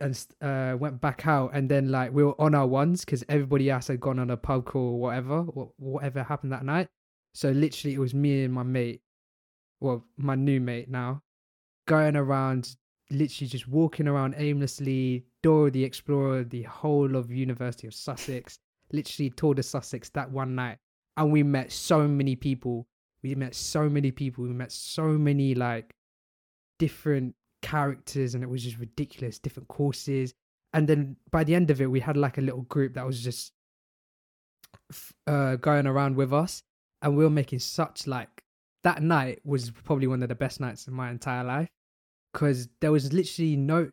[0.00, 1.50] and uh, went back out.
[1.54, 4.36] And then like we were on our ones because everybody else had gone on a
[4.36, 6.88] pub crawl or whatever, wha- whatever happened that night.
[7.34, 9.02] So literally, it was me and my mate,
[9.80, 11.22] well, my new mate now,
[11.86, 12.76] going around,
[13.10, 15.24] literally just walking around aimlessly.
[15.42, 18.58] Dora the Explorer, the whole of University of Sussex,
[18.92, 20.78] literally toured the Sussex that one night,
[21.16, 22.86] and we met so many people.
[23.22, 24.44] We met so many people.
[24.44, 25.94] We met so many like
[26.78, 29.38] different characters, and it was just ridiculous.
[29.38, 30.34] Different courses,
[30.72, 33.22] and then by the end of it, we had like a little group that was
[33.22, 33.52] just
[35.26, 36.62] uh, going around with us,
[37.02, 38.42] and we were making such like
[38.84, 41.68] that night was probably one of the best nights in my entire life
[42.32, 43.90] because there was literally no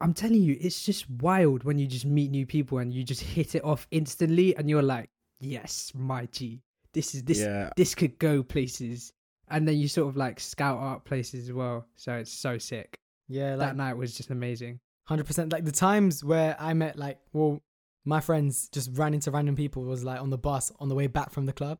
[0.00, 3.22] i'm telling you it's just wild when you just meet new people and you just
[3.22, 5.08] hit it off instantly and you're like
[5.40, 6.60] yes my g
[6.92, 9.12] this is this yeah, this could go places.
[9.48, 12.98] And then you sort of like scout out places as well so it's so sick.
[13.28, 14.80] Yeah, like that night was just amazing.
[15.04, 15.52] Hundred percent.
[15.52, 17.60] Like the times where I met, like, well,
[18.04, 21.06] my friends just ran into random people was like on the bus on the way
[21.06, 21.78] back from the club.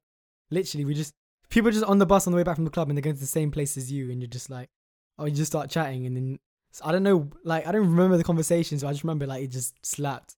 [0.51, 1.15] Literally, we just
[1.51, 3.17] people just on the bus on the way back from the club, and they're going
[3.17, 4.69] to the same place as you, and you're just like,
[5.19, 6.39] oh, you just start chatting, and then
[6.85, 9.49] I don't know, like I don't remember the conversations, so I just remember like it
[9.51, 10.37] just slapped.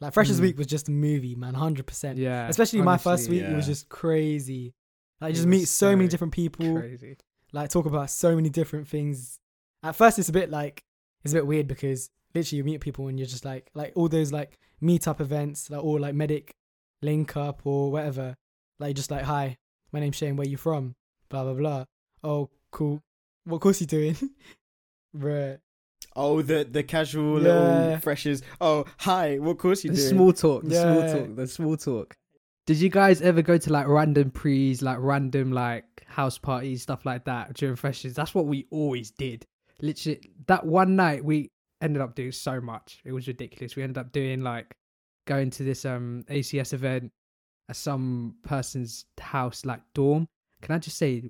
[0.00, 0.42] Like Freshers Mm.
[0.42, 2.18] Week was just a movie, man, hundred percent.
[2.18, 4.74] yeah Especially my first honestly, week, it was just crazy.
[5.20, 7.16] Like It just meet so many different people crazy
[7.52, 9.38] like talk about so many different things.
[9.82, 10.82] At first, it's a bit like
[11.24, 14.08] it's a bit weird because literally you meet people and you're just like like all
[14.08, 16.54] those like meetup events, like all like medic
[17.02, 18.34] link up or whatever.
[18.78, 19.56] Like just like hi,
[19.92, 20.36] my name's Shane.
[20.36, 20.94] Where you from?
[21.28, 21.84] Blah blah blah.
[22.24, 23.00] Oh cool.
[23.44, 24.16] What course you doing?
[25.16, 25.58] Bruh.
[26.14, 27.48] Oh, the the casual Yeah.
[27.84, 28.42] little freshers.
[28.60, 29.38] Oh, hi.
[29.38, 30.08] What course you the doing?
[30.08, 32.14] small talk the small talk the small talk
[32.66, 37.04] did you guys ever go to like random pre's like random like house parties stuff
[37.04, 39.44] like that during freshers that's what we always did
[39.80, 41.50] literally that one night we
[41.82, 43.00] ended up doing so much.
[43.04, 43.76] It was ridiculous.
[43.76, 44.74] We ended up doing like
[45.26, 47.12] going to this um ACS event
[47.68, 50.28] at some person's house like dorm.
[50.62, 51.22] Can i just say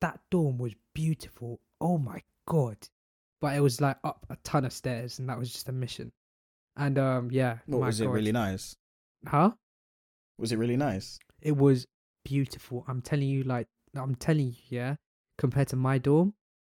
[0.00, 1.60] that dorm was beautiful?
[1.80, 2.76] Oh my god.
[3.40, 6.12] But it was like up a ton of stairs and that was just a mission.
[6.76, 8.76] And um yeah What was it really nice?
[9.26, 9.50] huh?
[10.38, 11.18] Was it really nice?
[11.42, 11.86] it was
[12.24, 12.84] beautiful.
[12.88, 14.96] I'm telling you like i'm telling you yeah
[15.38, 16.34] compared to my dorm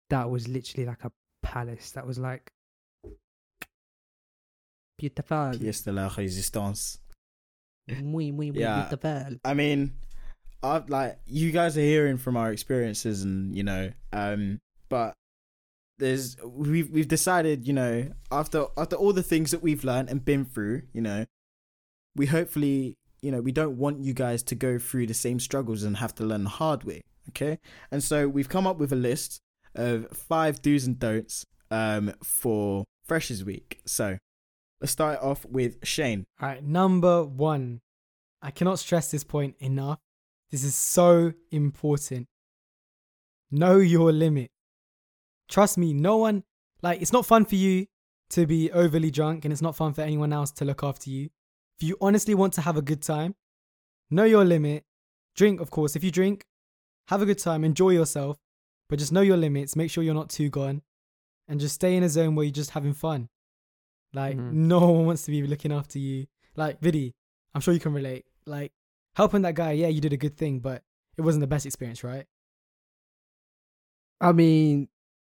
[0.10, 1.12] that was literally like a
[1.44, 1.92] palace.
[1.92, 2.52] That was like
[5.00, 7.00] beautiful Pièce de la résistance.
[8.04, 8.82] muy muy muy Yeah.
[8.88, 9.94] beautiful I mean,
[10.62, 14.60] I've like you guys are hearing from our experiences, and you know, um,
[14.90, 15.14] but
[15.98, 20.24] there's we've we've decided, you know, after after all the things that we've learned and
[20.24, 21.26] been through, you know,
[22.16, 25.84] we hopefully, you know, we don't want you guys to go through the same struggles
[25.84, 27.58] and have to learn the hard way, okay?
[27.92, 29.40] And so we've come up with a list
[29.76, 33.80] of five do's and don'ts um for Freshers Week.
[33.86, 34.18] So
[34.82, 36.26] let's start off with Shane.
[36.42, 37.82] All right, number one.
[38.42, 40.00] I cannot stress this point enough.
[40.50, 42.28] This is so important.
[43.52, 44.52] Know your limit.
[45.50, 46.44] Trust me, no one,
[46.82, 47.88] like, it's not fun for you
[48.30, 51.30] to be overly drunk, and it's not fun for anyone else to look after you.
[51.80, 53.36] If you honestly want to have a good time,
[54.10, 54.86] know your limit.
[55.36, 55.96] Drink, of course.
[55.96, 56.46] If you drink,
[57.08, 58.38] have a good time, enjoy yourself,
[58.88, 59.76] but just know your limits.
[59.76, 60.84] Make sure you're not too gone,
[61.48, 63.30] and just stay in a zone where you're just having fun.
[64.13, 64.54] Like Mhm.
[64.54, 66.28] no one wants to be looking after you.
[66.56, 67.13] Like Vidi,
[67.54, 68.26] I'm sure you can relate.
[68.45, 68.72] Like
[69.15, 70.84] helping that guy, yeah, you did a good thing, but
[71.17, 72.26] it wasn't the best experience, right?
[74.22, 74.89] i mean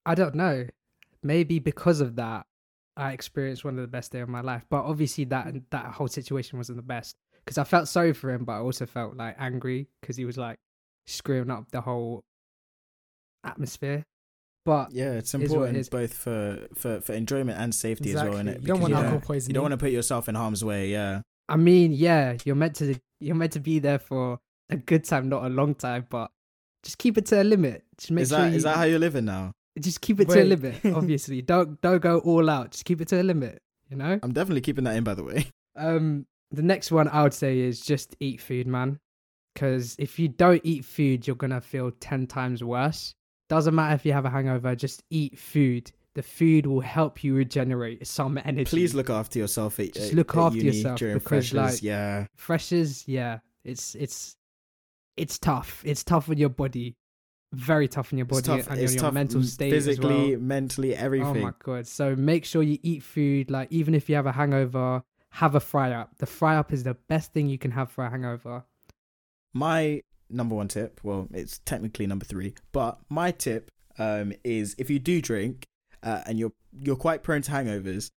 [0.06, 0.64] i don't know
[1.24, 2.46] maybe because of that
[2.96, 6.08] i experienced one of the best day of my life but obviously that that whole
[6.08, 9.36] situation wasn't the best because i felt sorry for him but i also felt like
[9.40, 10.60] angry because he was like
[11.08, 12.24] screwing up the whole
[13.44, 14.06] atmosphere
[14.66, 15.90] but Yeah, it's what it important is.
[15.90, 18.54] both for, for, for enjoyment and safety as well, Exactly.
[18.54, 18.62] innit?
[18.62, 20.90] You don't want Because alcohol You don't want to put yourself in harm's way.
[20.90, 25.04] Yeah, I mean, yeah, you're meant to you're meant to be there for a good
[25.06, 26.32] time, not a long time, but
[26.84, 27.84] just keep it to a limit.
[27.98, 29.52] Just make is sure that you, is that how you're living now?
[29.80, 30.76] just keep it to a limit.
[30.86, 32.72] Obviously, don't don't go all out.
[32.72, 33.62] Just keep it to a limit.
[33.90, 34.20] You know.
[34.24, 35.46] I'm definitely keeping that in, by the way.
[35.78, 38.98] Um, the next one I would say is just eat food, man.
[39.54, 43.14] Because if you don't eat food, you're gonna feel ten times worse.
[43.48, 44.76] Doesn't matter if you have a hangover.
[44.76, 48.66] Just eat food the food will help you regenerate some energy.
[48.66, 49.80] Please look after yourself.
[49.80, 51.74] At, Just uh, look at after uni yourself during because, freshers.
[51.74, 54.38] like, yeah, freshers, yeah, it's it's
[55.18, 55.82] it's tough.
[55.86, 56.96] It's tough on your body,
[57.52, 58.72] very tough on your it's body tough.
[58.72, 60.48] and your tough mental state physically, as well.
[60.48, 61.38] mentally, everything.
[61.38, 61.86] Oh my god!
[61.86, 63.52] So make sure you eat food.
[63.52, 66.18] Like even if you have a hangover, have a fry up.
[66.18, 68.64] The fry up is the best thing you can have for a hangover.
[69.54, 74.90] my number one tip well it's technically number three but my tip um is if
[74.90, 75.66] you do drink
[76.04, 78.10] uh, and you're you're quite prone to hangovers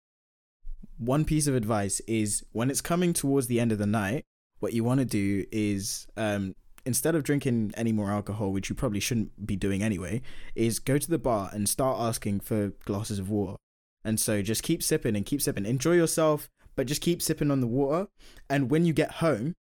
[0.98, 4.24] one piece of advice is when it's coming towards the end of the night
[4.58, 6.54] what you want to do is um
[6.88, 10.22] instead of drinking any more alcohol which you probably shouldn't be doing anyway
[10.54, 13.58] is go to the bar and start asking for glasses of water.
[14.06, 15.66] And so just keep sipping and keep sipping.
[15.66, 18.08] Enjoy yourself but just keep sipping on the water.
[18.48, 19.54] And when you get home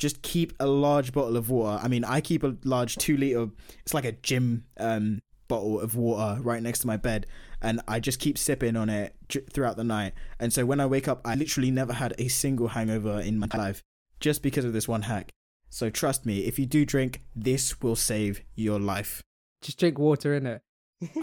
[0.00, 1.78] just keep a large bottle of water.
[1.80, 3.48] I mean, I keep a large two liter.
[3.82, 7.26] It's like a gym um bottle of water right next to my bed,
[7.60, 9.14] and I just keep sipping on it
[9.52, 10.14] throughout the night.
[10.40, 13.48] And so when I wake up, I literally never had a single hangover in my
[13.54, 13.82] life
[14.20, 15.30] just because of this one hack.
[15.68, 19.22] So trust me, if you do drink, this will save your life.
[19.62, 20.62] Just drink water in it.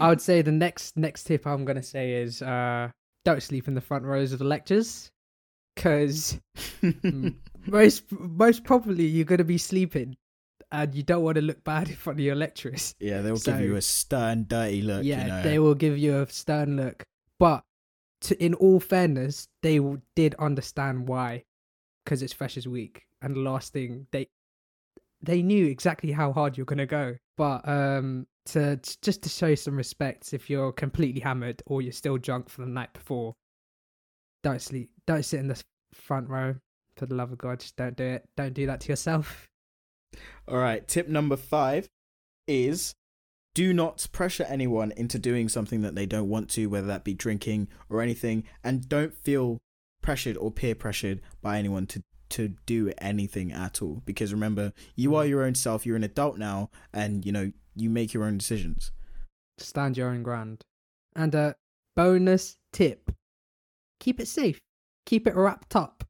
[0.00, 2.90] I would say the next next tip I'm gonna say is uh
[3.24, 5.10] don't sleep in the front rows of the lectures,
[5.74, 6.38] because
[7.70, 10.16] most most probably you're gonna be sleeping,
[10.72, 12.94] and you don't want to look bad in front of your lecturers.
[13.00, 15.04] yeah, they'll So- give you a stern, dirty look.
[15.04, 15.42] yeah, you know.
[15.42, 17.04] they will give you a stern look.
[17.38, 17.64] But
[18.22, 19.78] to, in all fairness, they
[20.16, 21.44] did understand why,
[22.04, 24.28] because it's Freshers Week, and the last thing they
[25.20, 27.16] they knew exactly how hard you're gonna go.
[27.36, 32.18] But um, to just to show some respect, if you're completely hammered or you're still
[32.18, 33.34] drunk from the night before,
[34.42, 36.54] don't sleep, don't sit in the front row.
[36.98, 38.24] For the love of God, just don't do it.
[38.36, 39.46] Don't do that to yourself.
[40.48, 41.86] All right, tip number five
[42.46, 42.94] is
[43.54, 47.14] do not pressure anyone into doing something that they don't want to, whether that be
[47.14, 49.58] drinking or anything, and don't feel
[50.02, 54.02] pressured or peer pressured by anyone to to do anything at all.
[54.04, 55.86] Because remember, you are your own self.
[55.86, 58.90] You're an adult now, and you know you make your own decisions.
[59.58, 60.62] stand your own ground.
[61.14, 61.54] And a
[61.96, 63.10] bonus tip
[64.00, 64.60] keep it safe,
[65.06, 66.04] keep it wrapped up.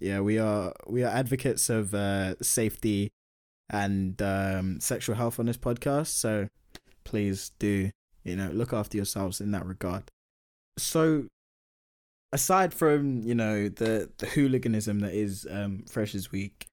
[0.00, 3.10] Yeah, we are we are advocates of uh, safety
[3.70, 6.08] and um, sexual health on this podcast.
[6.08, 6.48] So
[7.04, 7.90] please do
[8.24, 10.04] you know look after yourselves in that regard.
[10.78, 11.26] So
[12.32, 16.66] aside from you know the the hooliganism that is um, Freshers Week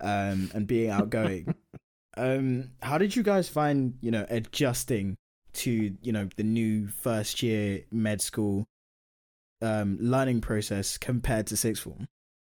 [0.00, 1.54] um, and being outgoing,
[2.16, 5.16] um, how did you guys find you know adjusting
[5.54, 8.64] to you know the new first year med school
[9.60, 12.08] um, learning process compared to sixth form?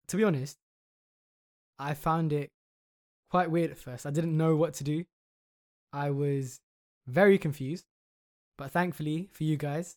[0.09, 0.59] To be honest,
[1.79, 2.51] I found it
[3.31, 4.07] quite weird at first.
[4.07, 5.05] I didn't know what to do.
[5.93, 6.61] I was
[7.07, 7.85] very confused.
[8.57, 9.97] But thankfully for you guys,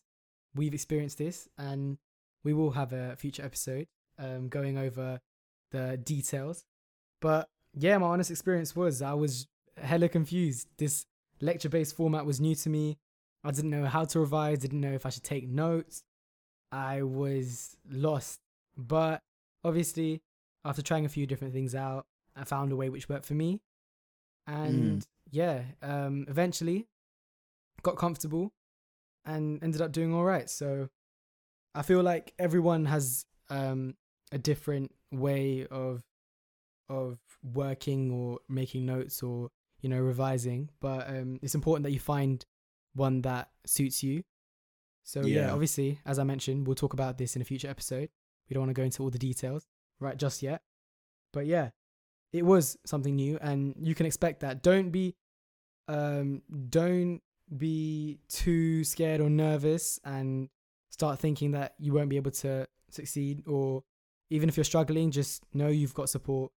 [0.54, 1.98] we've experienced this and
[2.44, 3.86] we will have a future episode
[4.18, 5.20] um, going over
[5.70, 6.64] the details.
[7.20, 9.46] But yeah, my honest experience was I was
[9.76, 10.68] hella confused.
[10.76, 11.06] This
[11.40, 12.98] lecture based format was new to me.
[13.42, 16.02] I didn't know how to revise, didn't know if I should take notes.
[16.70, 18.40] I was lost.
[18.76, 19.22] But
[19.64, 20.22] obviously,
[20.64, 23.60] after trying a few different things out, I found a way which worked for me.
[24.46, 26.88] And yeah, um, eventually
[27.82, 28.52] got comfortable
[29.24, 30.48] and ended up doing all right.
[30.50, 30.88] So
[31.74, 33.94] I feel like everyone has um,
[34.32, 36.02] a different way of
[36.88, 37.18] of
[37.54, 42.44] working or making notes or you know revising, but um, it's important that you find
[42.94, 44.24] one that suits you.
[45.04, 45.46] So yeah.
[45.46, 45.52] Yeah.
[45.52, 48.10] obviously, as I mentioned, we'll talk about this in a future episode.
[48.50, 49.66] We don't want to go into all the details
[50.00, 50.62] right just yet,
[51.32, 51.70] but yeah,
[52.32, 54.62] it was something new, and you can expect that.
[54.62, 55.14] Don't be,
[55.88, 57.22] um, don't
[57.56, 60.48] be too scared or nervous and
[60.90, 63.82] start thinking that you won't be able to succeed or
[64.28, 66.52] even if you're struggling just know you've got support.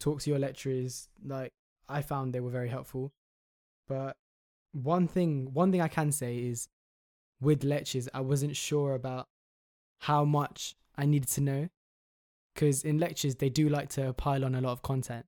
[0.00, 1.52] Talk to your lecturers like
[1.88, 3.12] i found they were very helpful.
[3.88, 4.16] But
[4.72, 6.68] one thing one thing i can say is
[7.40, 9.26] with lectures i wasn't sure about
[10.00, 11.68] how much i needed to know
[12.54, 15.24] because in lectures they do like to pile on a lot of content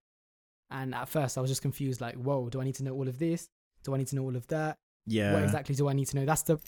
[0.71, 3.09] and at first i was just confused like whoa do i need to know all
[3.09, 3.49] of this
[3.85, 5.33] do i need to know all of that Yeah.
[5.33, 6.27] what exactly do I need to know?
[6.27, 6.59] That's the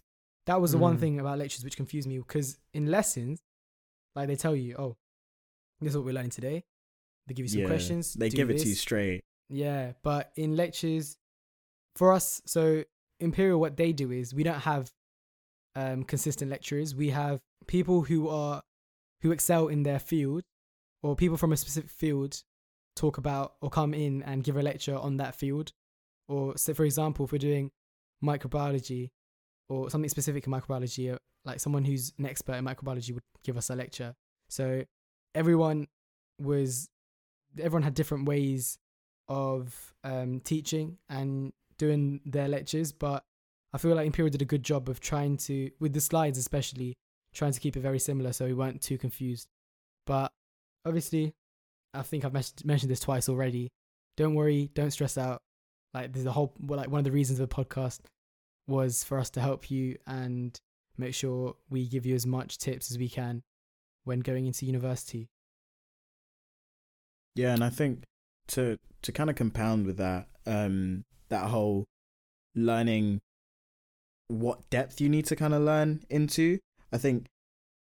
[0.46, 1.00] that was the one Mm.
[1.00, 3.40] thing about lectures which confused me because in lessons,
[4.16, 4.96] like they tell you, oh,
[5.80, 6.64] this is what we're learning today.
[7.26, 8.14] They give you some Yeah, questions.
[8.14, 9.22] They give it to you straight.
[9.48, 11.18] Yeah, but in lectures,
[11.94, 12.82] for us, so
[13.20, 14.90] Imperial, what they do is we don't have
[15.76, 16.94] um, consistent lecturers.
[16.94, 18.62] We have people who are
[19.22, 20.42] who excel in their field,
[21.02, 22.42] or people from a specific field
[22.94, 25.72] talk about or come in and give a lecture on that field.
[26.28, 27.70] Or say, for example, if we're doing
[28.22, 29.10] microbiology
[29.68, 33.56] or something specific in microbiology, uh, like someone who's an expert in microbiology would give
[33.56, 34.14] us a lecture.
[34.48, 34.84] So
[35.34, 35.88] everyone
[36.40, 36.88] was,
[37.58, 38.78] everyone had different ways
[39.28, 43.24] of um, teaching and doing their lectures, but
[43.72, 46.94] I feel like Imperial did a good job of trying to, with the slides especially,
[47.32, 49.48] trying to keep it very similar so we weren't too confused.
[50.06, 50.32] But
[50.84, 51.32] obviously,
[51.94, 53.70] I think I've mes- mentioned this twice already.
[54.16, 55.40] Don't worry, don't stress out.
[55.94, 58.00] Like there's a whole, like one of the reasons of the podcast
[58.66, 60.58] was for us to help you and
[60.96, 63.42] make sure we give you as much tips as we can
[64.04, 65.28] when going into university.
[67.34, 68.04] Yeah, and I think
[68.48, 71.84] to to kind of compound with that, um, that whole
[72.54, 73.20] learning
[74.28, 76.58] what depth you need to kind of learn into,
[76.92, 77.26] I think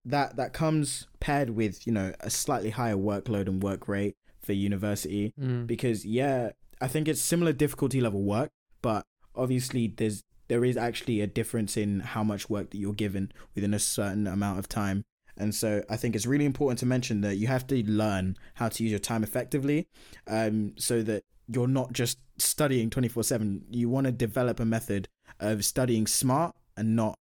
[0.05, 4.53] that that comes paired with you know a slightly higher workload and work rate for
[4.53, 5.65] university Mm.
[5.67, 9.05] because yeah, I think it's similar difficulty level work, but
[9.35, 13.73] obviously there's there is actually a difference in how much work that you're given within
[13.73, 15.03] a certain amount of time.
[15.37, 18.69] And so I think it's really important to mention that you have to learn how
[18.69, 19.87] to use your time effectively
[20.27, 23.65] um, so that you're not just studying 24 7.
[23.71, 27.17] You want to develop a method of studying smart and not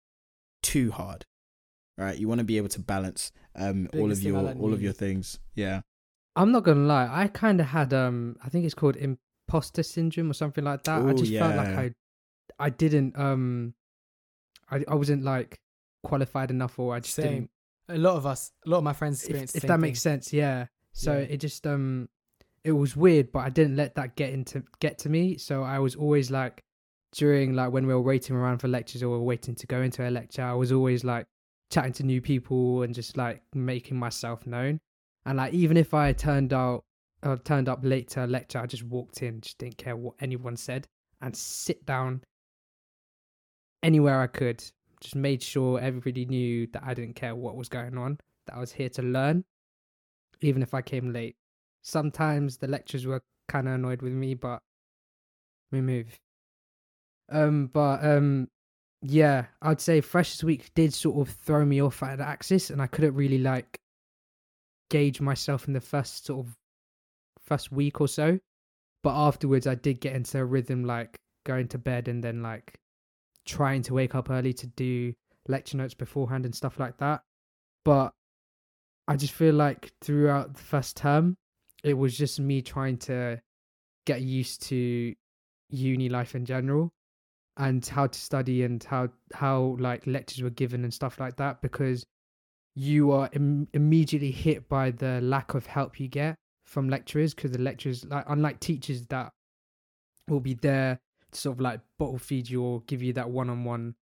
[0.62, 1.24] too hard.
[1.96, 2.18] Right?
[2.18, 4.82] You want to be able to balance um, all of your learned in all of
[4.82, 5.38] your things.
[5.54, 5.82] Yeah.
[6.36, 7.08] I'm not gonna lie.
[7.10, 11.02] I kind of had um, I think it's called imposter syndrome or something like that.
[11.02, 11.80] I Ooh, just felt like yeah.
[11.80, 11.90] I,
[12.58, 13.74] I didn't um,
[14.68, 15.60] I I wasn't like
[16.02, 17.24] qualified enough, or I just Same.
[17.24, 17.50] didn't.
[17.88, 19.80] A lot of us, a lot of my friends If, experienced if the that same
[19.80, 20.66] makes sense, yeah.
[20.92, 21.26] So Yeah.
[21.34, 22.08] it just um,
[22.64, 25.36] it was weird, but I didn't let that get into get to me.
[25.36, 26.64] So I was always like,
[27.12, 29.82] during like when we were waiting around for lectures or we were waiting to go
[29.82, 31.26] into a lecture, I was always like
[31.74, 34.78] chatting to new people and just like making myself known.
[35.26, 36.84] And like even if I turned out
[37.24, 40.14] uh, turned up late to a lecture, I just walked in, just didn't care what
[40.20, 40.86] anyone said,
[41.20, 42.22] and sit down
[43.82, 44.62] anywhere I could.
[45.00, 48.60] Just made sure everybody knew that I didn't care what was going on, that I
[48.60, 49.44] was here to learn,
[50.42, 51.34] even if I came late.
[51.82, 54.60] Sometimes the lectures were kind of annoyed with me, but
[55.72, 56.18] we move.
[57.30, 58.48] Um, but um,
[59.06, 62.80] yeah, I'd say Freshers Week did sort of throw me off at the axis, and
[62.80, 63.78] I couldn't really like
[64.88, 66.56] gauge myself in the first sort of
[67.44, 68.38] first week or so.
[69.02, 72.80] But afterwards, I did get into a rhythm, like going to bed and then like
[73.44, 75.12] trying to wake up early to do
[75.48, 77.20] lecture notes beforehand and stuff like that.
[77.84, 78.14] But
[79.06, 81.36] I just feel like throughout the first term,
[81.82, 83.38] it was just me trying to
[84.06, 85.14] get used to
[85.68, 86.90] uni life in general
[87.56, 91.62] and how to study and how how like lectures were given and stuff like that
[91.62, 92.04] because
[92.74, 97.52] you are Im- immediately hit by the lack of help you get from lecturers because
[97.52, 99.30] the lecturers like unlike teachers that
[100.28, 100.98] will be there
[101.30, 103.94] to sort of like bottle feed you or give you that one-on-one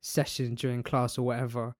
[0.00, 1.74] session during class or whatever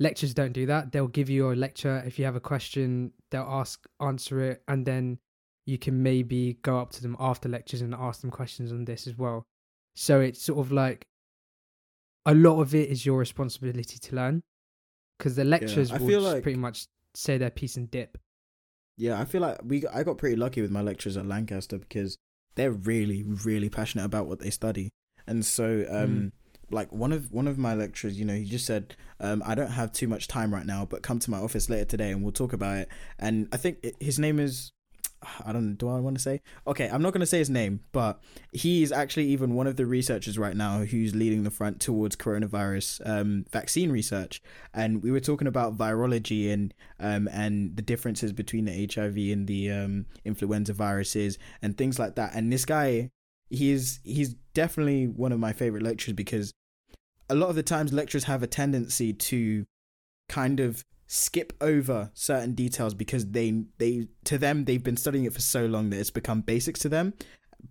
[0.00, 0.90] lectures don't do that.
[0.90, 2.02] They'll give you a lecture.
[2.06, 5.18] If you have a question they'll ask answer it and then
[5.64, 9.06] you can maybe go up to them after lectures and ask them questions on this
[9.06, 9.46] as well
[9.94, 11.06] so it's sort of like
[12.26, 14.42] a lot of it is your responsibility to learn
[15.18, 18.16] because the lecturers I will like- pretty much say their piece and dip
[18.96, 22.16] Yeah, I feel like we I got pretty lucky with my lecturers at Lancaster because
[22.54, 24.90] they're really really passionate about what they study,
[25.26, 26.32] and so um Mm.
[26.70, 29.72] like one of one of my lecturers, you know, he just said, um, I don't
[29.72, 32.32] have too much time right now, but come to my office later today and we'll
[32.32, 32.88] talk about it.
[33.18, 34.72] And I think it, his name is.
[35.44, 35.74] I don't.
[35.74, 36.40] Do I want to say?
[36.66, 38.20] Okay, I'm not going to say his name, but
[38.52, 42.16] he is actually even one of the researchers right now who's leading the front towards
[42.16, 44.42] coronavirus um, vaccine research.
[44.74, 49.46] And we were talking about virology and um, and the differences between the HIV and
[49.46, 52.34] the um, influenza viruses and things like that.
[52.34, 53.10] And this guy,
[53.50, 56.52] he's he's definitely one of my favorite lecturers because
[57.28, 59.64] a lot of the times lecturers have a tendency to
[60.28, 65.32] kind of skip over certain details because they they to them they've been studying it
[65.34, 67.12] for so long that it's become basics to them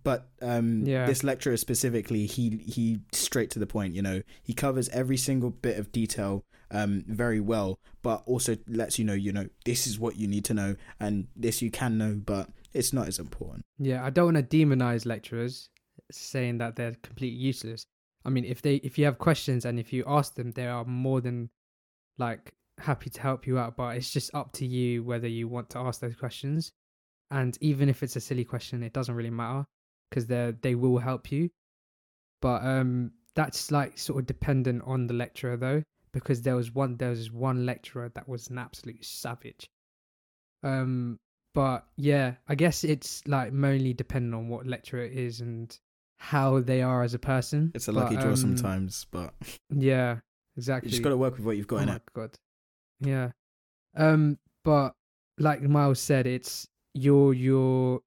[0.04, 1.06] but um Yeah.
[1.06, 5.50] this lecturer specifically he he straight to the point you know he covers every single
[5.50, 9.98] bit of detail um very well but also lets you know you know this is
[9.98, 13.64] what you need to know and this you can know but it's not as important
[13.78, 15.68] Yeah, I don't want to demonize lecturers
[16.12, 17.84] saying that they're completely useless.
[18.24, 20.84] I mean, if they if you have questions and if you ask them, they are
[20.84, 21.50] more than
[22.18, 25.70] like happy to help you out, but it's just up to you whether you want
[25.70, 26.72] to ask those questions.
[27.30, 29.64] And even if it's a silly question, it doesn't really matter
[30.10, 31.50] because they they will help you.
[32.40, 36.96] But um that's like sort of dependent on the lecturer though, because there was one
[36.96, 39.70] there was one lecturer that was an absolute savage.
[40.62, 41.18] Um
[41.54, 45.76] but yeah, I guess it's like mainly dependent on what lecturer it is and
[46.18, 47.72] how they are as a person.
[47.74, 49.34] It's a But, lucky draw um, sometimes, but
[49.70, 50.18] Yeah,
[50.56, 50.88] exactly.
[50.88, 52.02] you just got to work with what you've got oh in my it.
[52.14, 52.38] god.
[53.04, 53.30] Yeah.
[53.96, 54.94] Um, but
[55.38, 58.00] like Miles said, it's your your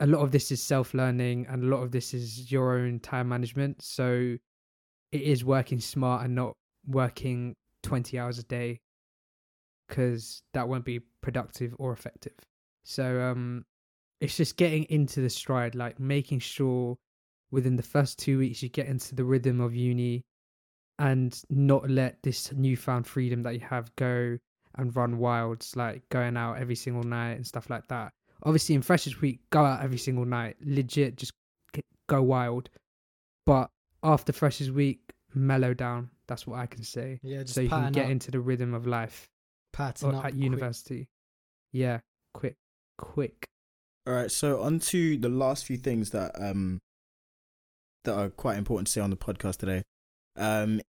[0.00, 3.00] a lot of this is self learning and a lot of this is your own
[3.00, 3.82] time management.
[3.82, 4.36] So
[5.12, 8.80] it is working smart and not working twenty hours a day
[9.88, 12.34] because that won't be productive or effective.
[12.84, 13.64] So um
[14.20, 16.96] it's just getting into the stride, like making sure
[17.50, 20.24] within the first two weeks you get into the rhythm of uni
[20.98, 24.38] and not let this newfound freedom that you have go
[24.76, 28.12] and run wilds, like going out every single night and stuff like that.
[28.44, 31.32] Obviously, in Freshers Week, go out every single night, legit, just
[31.72, 32.68] g- go wild.
[33.46, 33.70] But
[34.02, 35.00] after Freshers Week,
[35.34, 36.10] mellow down.
[36.28, 37.18] That's what I can say.
[37.22, 39.28] Yeah, just So you can get up, into the rhythm of life
[39.72, 40.42] pattern or up at quick.
[40.42, 41.08] university.
[41.72, 42.00] Yeah,
[42.34, 42.56] quick,
[42.98, 43.44] quick.
[44.06, 46.80] All right, so on to the last few things that um
[48.04, 49.82] that are quite important to say on the podcast today.
[50.36, 50.80] Um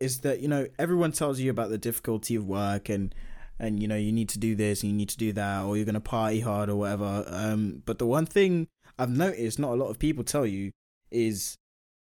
[0.00, 3.14] is that you know everyone tells you about the difficulty of work and
[3.58, 5.76] and you know you need to do this and you need to do that or
[5.76, 7.24] you're going to party hard or whatever.
[7.28, 8.66] Um but the one thing
[8.98, 10.72] I've noticed not a lot of people tell you
[11.10, 11.56] is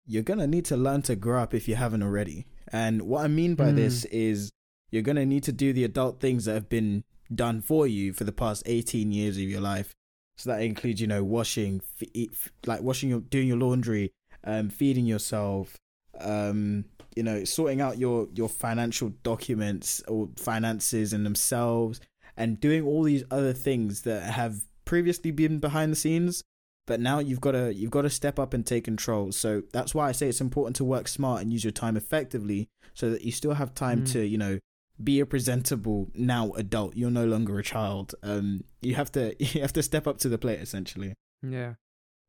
[0.06, 2.46] you're going to need to learn to grow up if you haven't already.
[2.72, 3.76] And what I mean by Mm.
[3.76, 4.52] this is
[4.92, 8.12] you're going to need to do the adult things that have been done for you
[8.12, 9.94] for the past 18 years of your life.
[10.38, 14.12] So that includes, you know, washing, f- like washing your, doing your laundry,
[14.44, 15.78] um, feeding yourself,
[16.24, 22.00] um, you know, sorting out your your financial documents or finances and themselves,
[22.38, 26.44] and doing all these other things that have previously been behind the scenes,
[26.88, 29.32] but now you've got to you've got to step up and take control.
[29.32, 32.68] So that's why I say it's important to work smart and use your time effectively,
[32.94, 34.12] so that you still have time Mm.
[34.14, 34.60] to, you know,
[35.04, 36.96] be a presentable now adult.
[36.96, 38.14] You're no longer a child.
[38.24, 41.14] Um, you have to you have to step up to the plate essentially.
[41.42, 41.74] Yeah.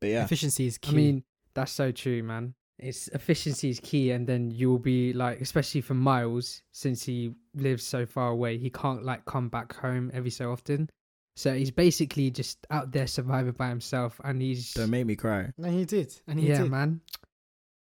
[0.01, 0.91] But yeah, Efficiency is key.
[0.91, 1.25] I mean,
[1.55, 2.55] that's so true, man.
[2.83, 7.85] It's efficiency is key, and then you'll be like, especially for Miles, since he lives
[7.85, 10.91] so far away, he can't like come back home every so often.
[11.37, 15.51] So he's basically just out there surviving by himself, and he's don't make me cry.
[15.57, 16.71] and he did, and he yeah, did.
[16.71, 17.01] man.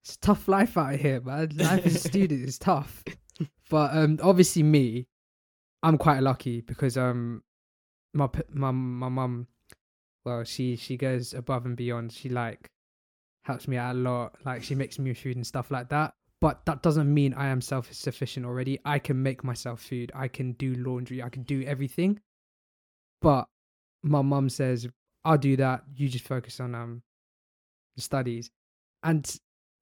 [0.04, 1.52] It's a tough life out here, man.
[1.56, 3.02] Life as a student is tough.
[3.70, 5.06] But um, obviously me,
[5.82, 7.42] I'm quite lucky because um,
[8.12, 9.46] my p- my my mum,
[10.24, 12.12] well, she she goes above and beyond.
[12.12, 12.70] She like
[13.44, 14.36] helps me out a lot.
[14.44, 16.14] Like she makes me food and stuff like that.
[16.40, 18.78] But that doesn't mean I am self sufficient already.
[18.84, 20.12] I can make myself food.
[20.14, 21.22] I can do laundry.
[21.22, 22.20] I can do everything.
[23.22, 23.46] But
[24.02, 24.86] my mum says,
[25.24, 25.84] "I'll do that.
[25.94, 27.02] You just focus on um
[27.96, 28.50] the studies."
[29.02, 29.24] And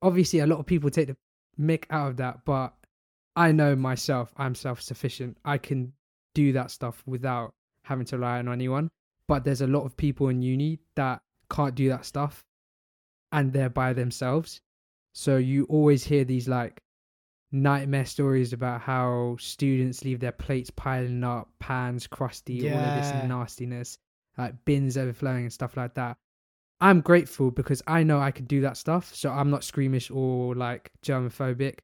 [0.02, 1.16] obviously, a lot of people take the
[1.58, 2.44] mick out of that.
[2.44, 2.74] But
[3.34, 4.32] I know myself.
[4.36, 5.38] I'm self sufficient.
[5.44, 5.92] I can
[6.34, 7.54] do that stuff without
[7.84, 8.88] having to rely on anyone.
[9.26, 12.44] But there's a lot of people in uni that can't do that stuff,
[13.32, 14.60] and they're by themselves.
[15.14, 16.80] So you always hear these like
[17.50, 23.10] nightmare stories about how students leave their plates piling up, pans crusty, all of this
[23.28, 23.98] nastiness,
[24.38, 26.16] like bins overflowing and stuff like that.
[26.80, 30.54] I'm grateful because I know I could do that stuff, so I'm not squeamish or
[30.54, 31.78] like germophobic.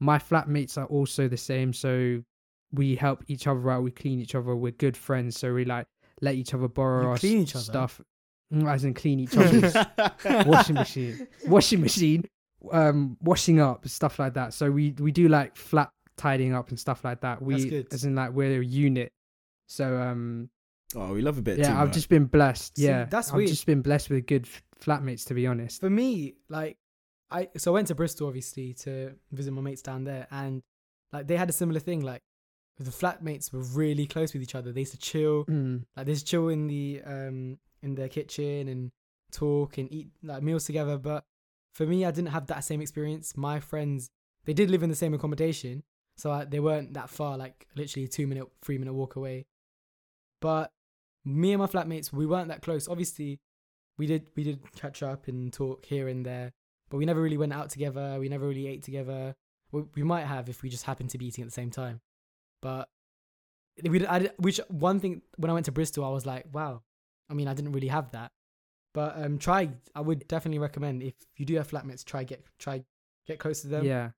[0.00, 2.22] My flatmates are also the same, so
[2.72, 5.86] we help each other out, we clean each other, we're good friends, so we like
[6.20, 7.64] let each other borrow You our clean each other?
[7.64, 8.00] stuff.
[8.54, 9.74] Mm, As in clean each other's
[10.46, 12.24] washing machine, washing machine,
[12.72, 14.54] um, washing up stuff like that.
[14.54, 17.42] So we we do like flat tidying up and stuff like that.
[17.42, 17.88] We good.
[17.92, 19.12] as in like we're a unit.
[19.66, 20.50] So um,
[20.94, 21.58] oh, we love a bit.
[21.58, 21.94] yeah, too I've much.
[21.94, 22.76] just been blessed.
[22.76, 23.34] See, yeah, that's weird.
[23.34, 23.48] I've weird.
[23.50, 25.80] just been blessed with good f- flatmates to be honest.
[25.80, 26.76] For me, like
[27.30, 30.62] I so I went to Bristol obviously to visit my mates down there and
[31.12, 32.20] like they had a similar thing, like
[32.78, 34.72] the flatmates were really close with each other.
[34.72, 38.08] They used to chill, Mm, like they used to chill in the um in their
[38.08, 38.90] kitchen and
[39.30, 40.98] talk and eat like meals together.
[40.98, 41.24] But
[41.74, 43.36] for me I didn't have that same experience.
[43.36, 44.10] My friends
[44.44, 45.82] they did live in the same accommodation,
[46.16, 49.46] so I, they weren't that far, like literally two minute, three minute walk away.
[50.40, 50.70] But
[51.24, 52.88] me and my flatmates, we weren't that close.
[52.88, 53.40] Obviously,
[53.98, 56.52] we did we did catch up and talk here and there,
[56.90, 58.18] but we never really went out together.
[58.20, 59.34] We never really ate together.
[59.72, 62.00] We, we might have if we just happened to be eating at the same time.
[62.60, 62.88] But
[63.82, 66.82] we did, I which one thing when I went to Bristol, I was like, wow.
[67.30, 68.32] I mean, I didn't really have that.
[68.92, 69.70] But um, try.
[69.94, 72.84] I would definitely recommend if you do have flatmates, try get try
[73.26, 74.10] get close to them yeah,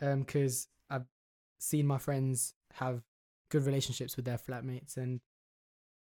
[0.00, 1.04] um because i've
[1.58, 3.02] seen my friends have
[3.50, 5.20] good relationships with their flatmates and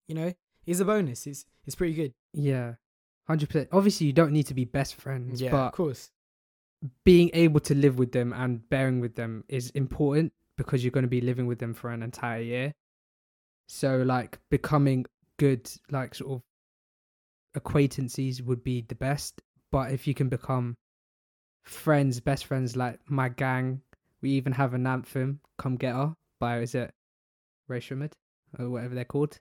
[0.07, 0.31] you know
[0.65, 2.73] it's a bonus it's it's pretty good yeah,
[3.27, 3.69] hundred percent.
[3.71, 6.09] Obviously, you don't need to be best friends, yeah but of course
[7.05, 11.03] being able to live with them and bearing with them is important because you're going
[11.03, 12.73] to be living with them for an entire year.
[13.67, 15.05] So like becoming
[15.37, 16.41] good like sort of
[17.55, 20.75] acquaintances would be the best, but if you can become
[21.63, 23.81] friends, best friends like my gang.
[24.21, 26.93] We even have an anthem, "Come Get Her" by is it
[27.67, 28.13] Rae Sremmurd
[28.57, 29.39] or whatever they're called.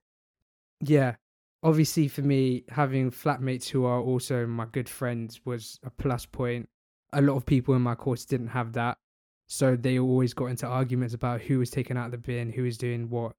[0.80, 1.16] Yeah,
[1.62, 6.68] obviously for me, having flatmates who are also my good friends was a plus point.
[7.12, 8.99] A lot of people in my course didn't have that,
[9.47, 12.78] so they always got into arguments about who was taking out the bin, who was
[12.78, 13.32] doing what,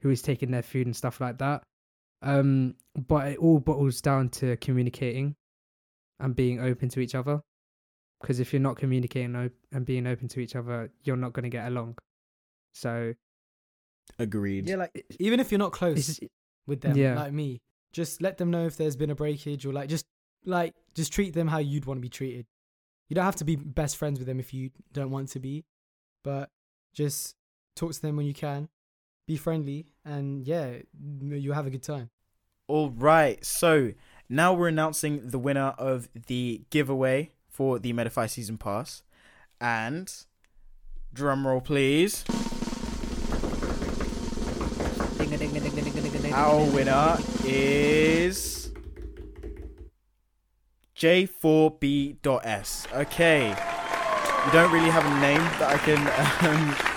[0.00, 1.62] who was taking their food and stuff like that.
[2.24, 2.74] Um,
[3.08, 5.36] but it all boils down to communicating
[6.20, 7.40] and being open to each other.
[8.20, 11.44] Because if you're not communicating op- and being open to each other, you're not going
[11.44, 11.96] to get along.
[12.72, 13.14] So
[14.18, 14.68] Agreed.
[14.68, 16.20] Yeah, like even if you're not close
[16.66, 17.14] with them, Yeah.
[17.16, 17.60] like me,
[17.92, 20.06] just let them know if there's been a breakage or like just
[20.44, 22.46] like just treat them how you'd want to be treated.
[23.08, 25.64] You don't have to be best friends with them if you don't want to be,
[26.22, 26.50] but
[26.94, 27.34] just
[27.76, 28.68] talk to them when you can.
[29.26, 30.76] Be friendly, and yeah,
[31.22, 32.10] you'll have a good time.
[32.66, 33.44] All right.
[33.44, 33.92] So
[34.28, 39.02] now we're announcing the winner of the giveaway for the Medify season pass,
[39.60, 40.12] and
[41.12, 42.24] drum roll, please.
[46.32, 48.72] Our winner is
[50.96, 52.86] J4B.S.
[52.92, 53.48] Okay.
[53.48, 55.98] You don't really have a name that I can
[56.48, 56.94] um,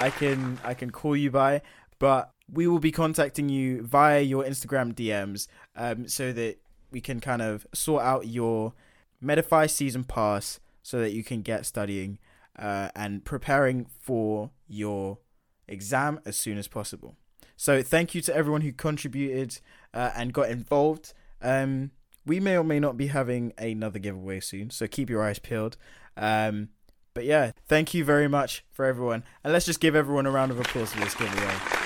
[0.00, 1.62] I can I can call you by,
[1.98, 6.58] but we will be contacting you via your Instagram DMs um, so that
[6.90, 8.74] we can kind of sort out your
[9.22, 12.18] Medify season pass so that you can get studying
[12.58, 15.18] uh, and preparing for your
[15.66, 17.16] exam as soon as possible.
[17.56, 19.58] So thank you to everyone who contributed
[19.92, 21.14] uh, and got involved.
[21.40, 21.92] Um,
[22.26, 25.76] we may or may not be having another giveaway soon, so keep your eyes peeled.
[26.16, 26.70] Um,
[27.12, 30.50] but yeah, thank you very much for everyone, and let's just give everyone a round
[30.50, 31.83] of applause for this giveaway.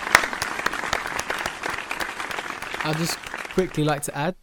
[2.84, 4.36] I'd just quickly like to add,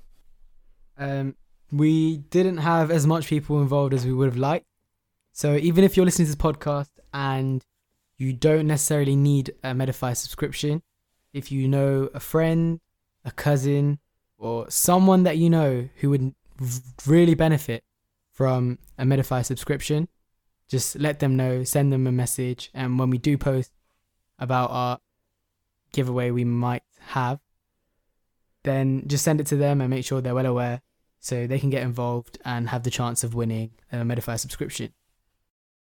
[0.98, 1.36] um,
[1.72, 4.66] we didn't have as much people involved as we would have liked.
[5.32, 7.66] So even if you're listening to this podcast and
[8.18, 10.84] you don't necessarily need a Medify subscription,
[11.34, 12.80] if you know a friend,
[13.24, 14.00] a cousin,
[14.38, 16.36] or someone that you know who would
[17.06, 17.84] really benefit
[18.32, 20.08] from a Medify subscription,
[20.68, 23.72] just let them know, send them a message, and when we do post
[24.40, 25.00] about our
[25.92, 27.40] giveaway we might have,
[28.66, 30.82] then just send it to them and make sure they're well aware
[31.20, 34.94] so they can get involved and have the chance of winning a Medify subscription.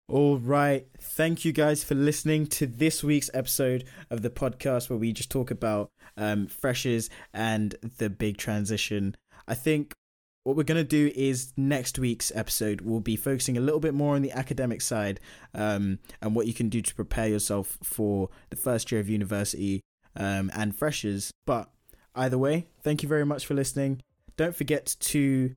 [0.09, 0.87] All right.
[1.01, 5.31] Thank you guys for listening to this week's episode of the podcast where we just
[5.31, 9.17] talk about um, freshers and the big transition.
[9.47, 9.95] I think
[10.43, 13.95] what we're going to do is next week's episode we'll be focusing a little bit
[13.95, 15.21] more on the academic side
[15.55, 19.81] um, and what you can do to prepare yourself for the first year of university
[20.17, 21.31] um, and freshers.
[21.47, 21.71] But
[22.15, 24.03] either way, thank you very much for listening.
[24.37, 25.55] Don't forget to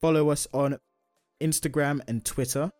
[0.00, 0.78] follow us on
[1.40, 2.72] Instagram and Twitter.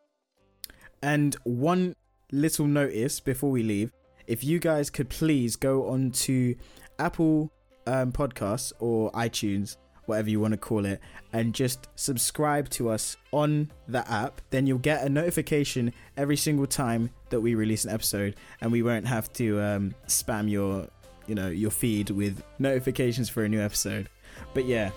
[1.02, 1.94] And one
[2.32, 3.92] little notice before we leave
[4.26, 6.56] if you guys could please go on to
[6.98, 7.52] Apple
[7.86, 9.76] um, Podcasts or iTunes,
[10.06, 11.00] whatever you want to call it,
[11.32, 16.66] and just subscribe to us on the app, then you'll get a notification every single
[16.66, 20.88] time that we release an episode, and we won't have to um, spam your,
[21.26, 24.08] you know, your feed with notifications for a new episode.
[24.54, 24.90] But yeah,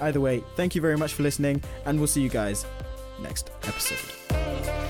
[0.00, 2.66] either way, thank you very much for listening, and we'll see you guys
[3.22, 4.85] next episode.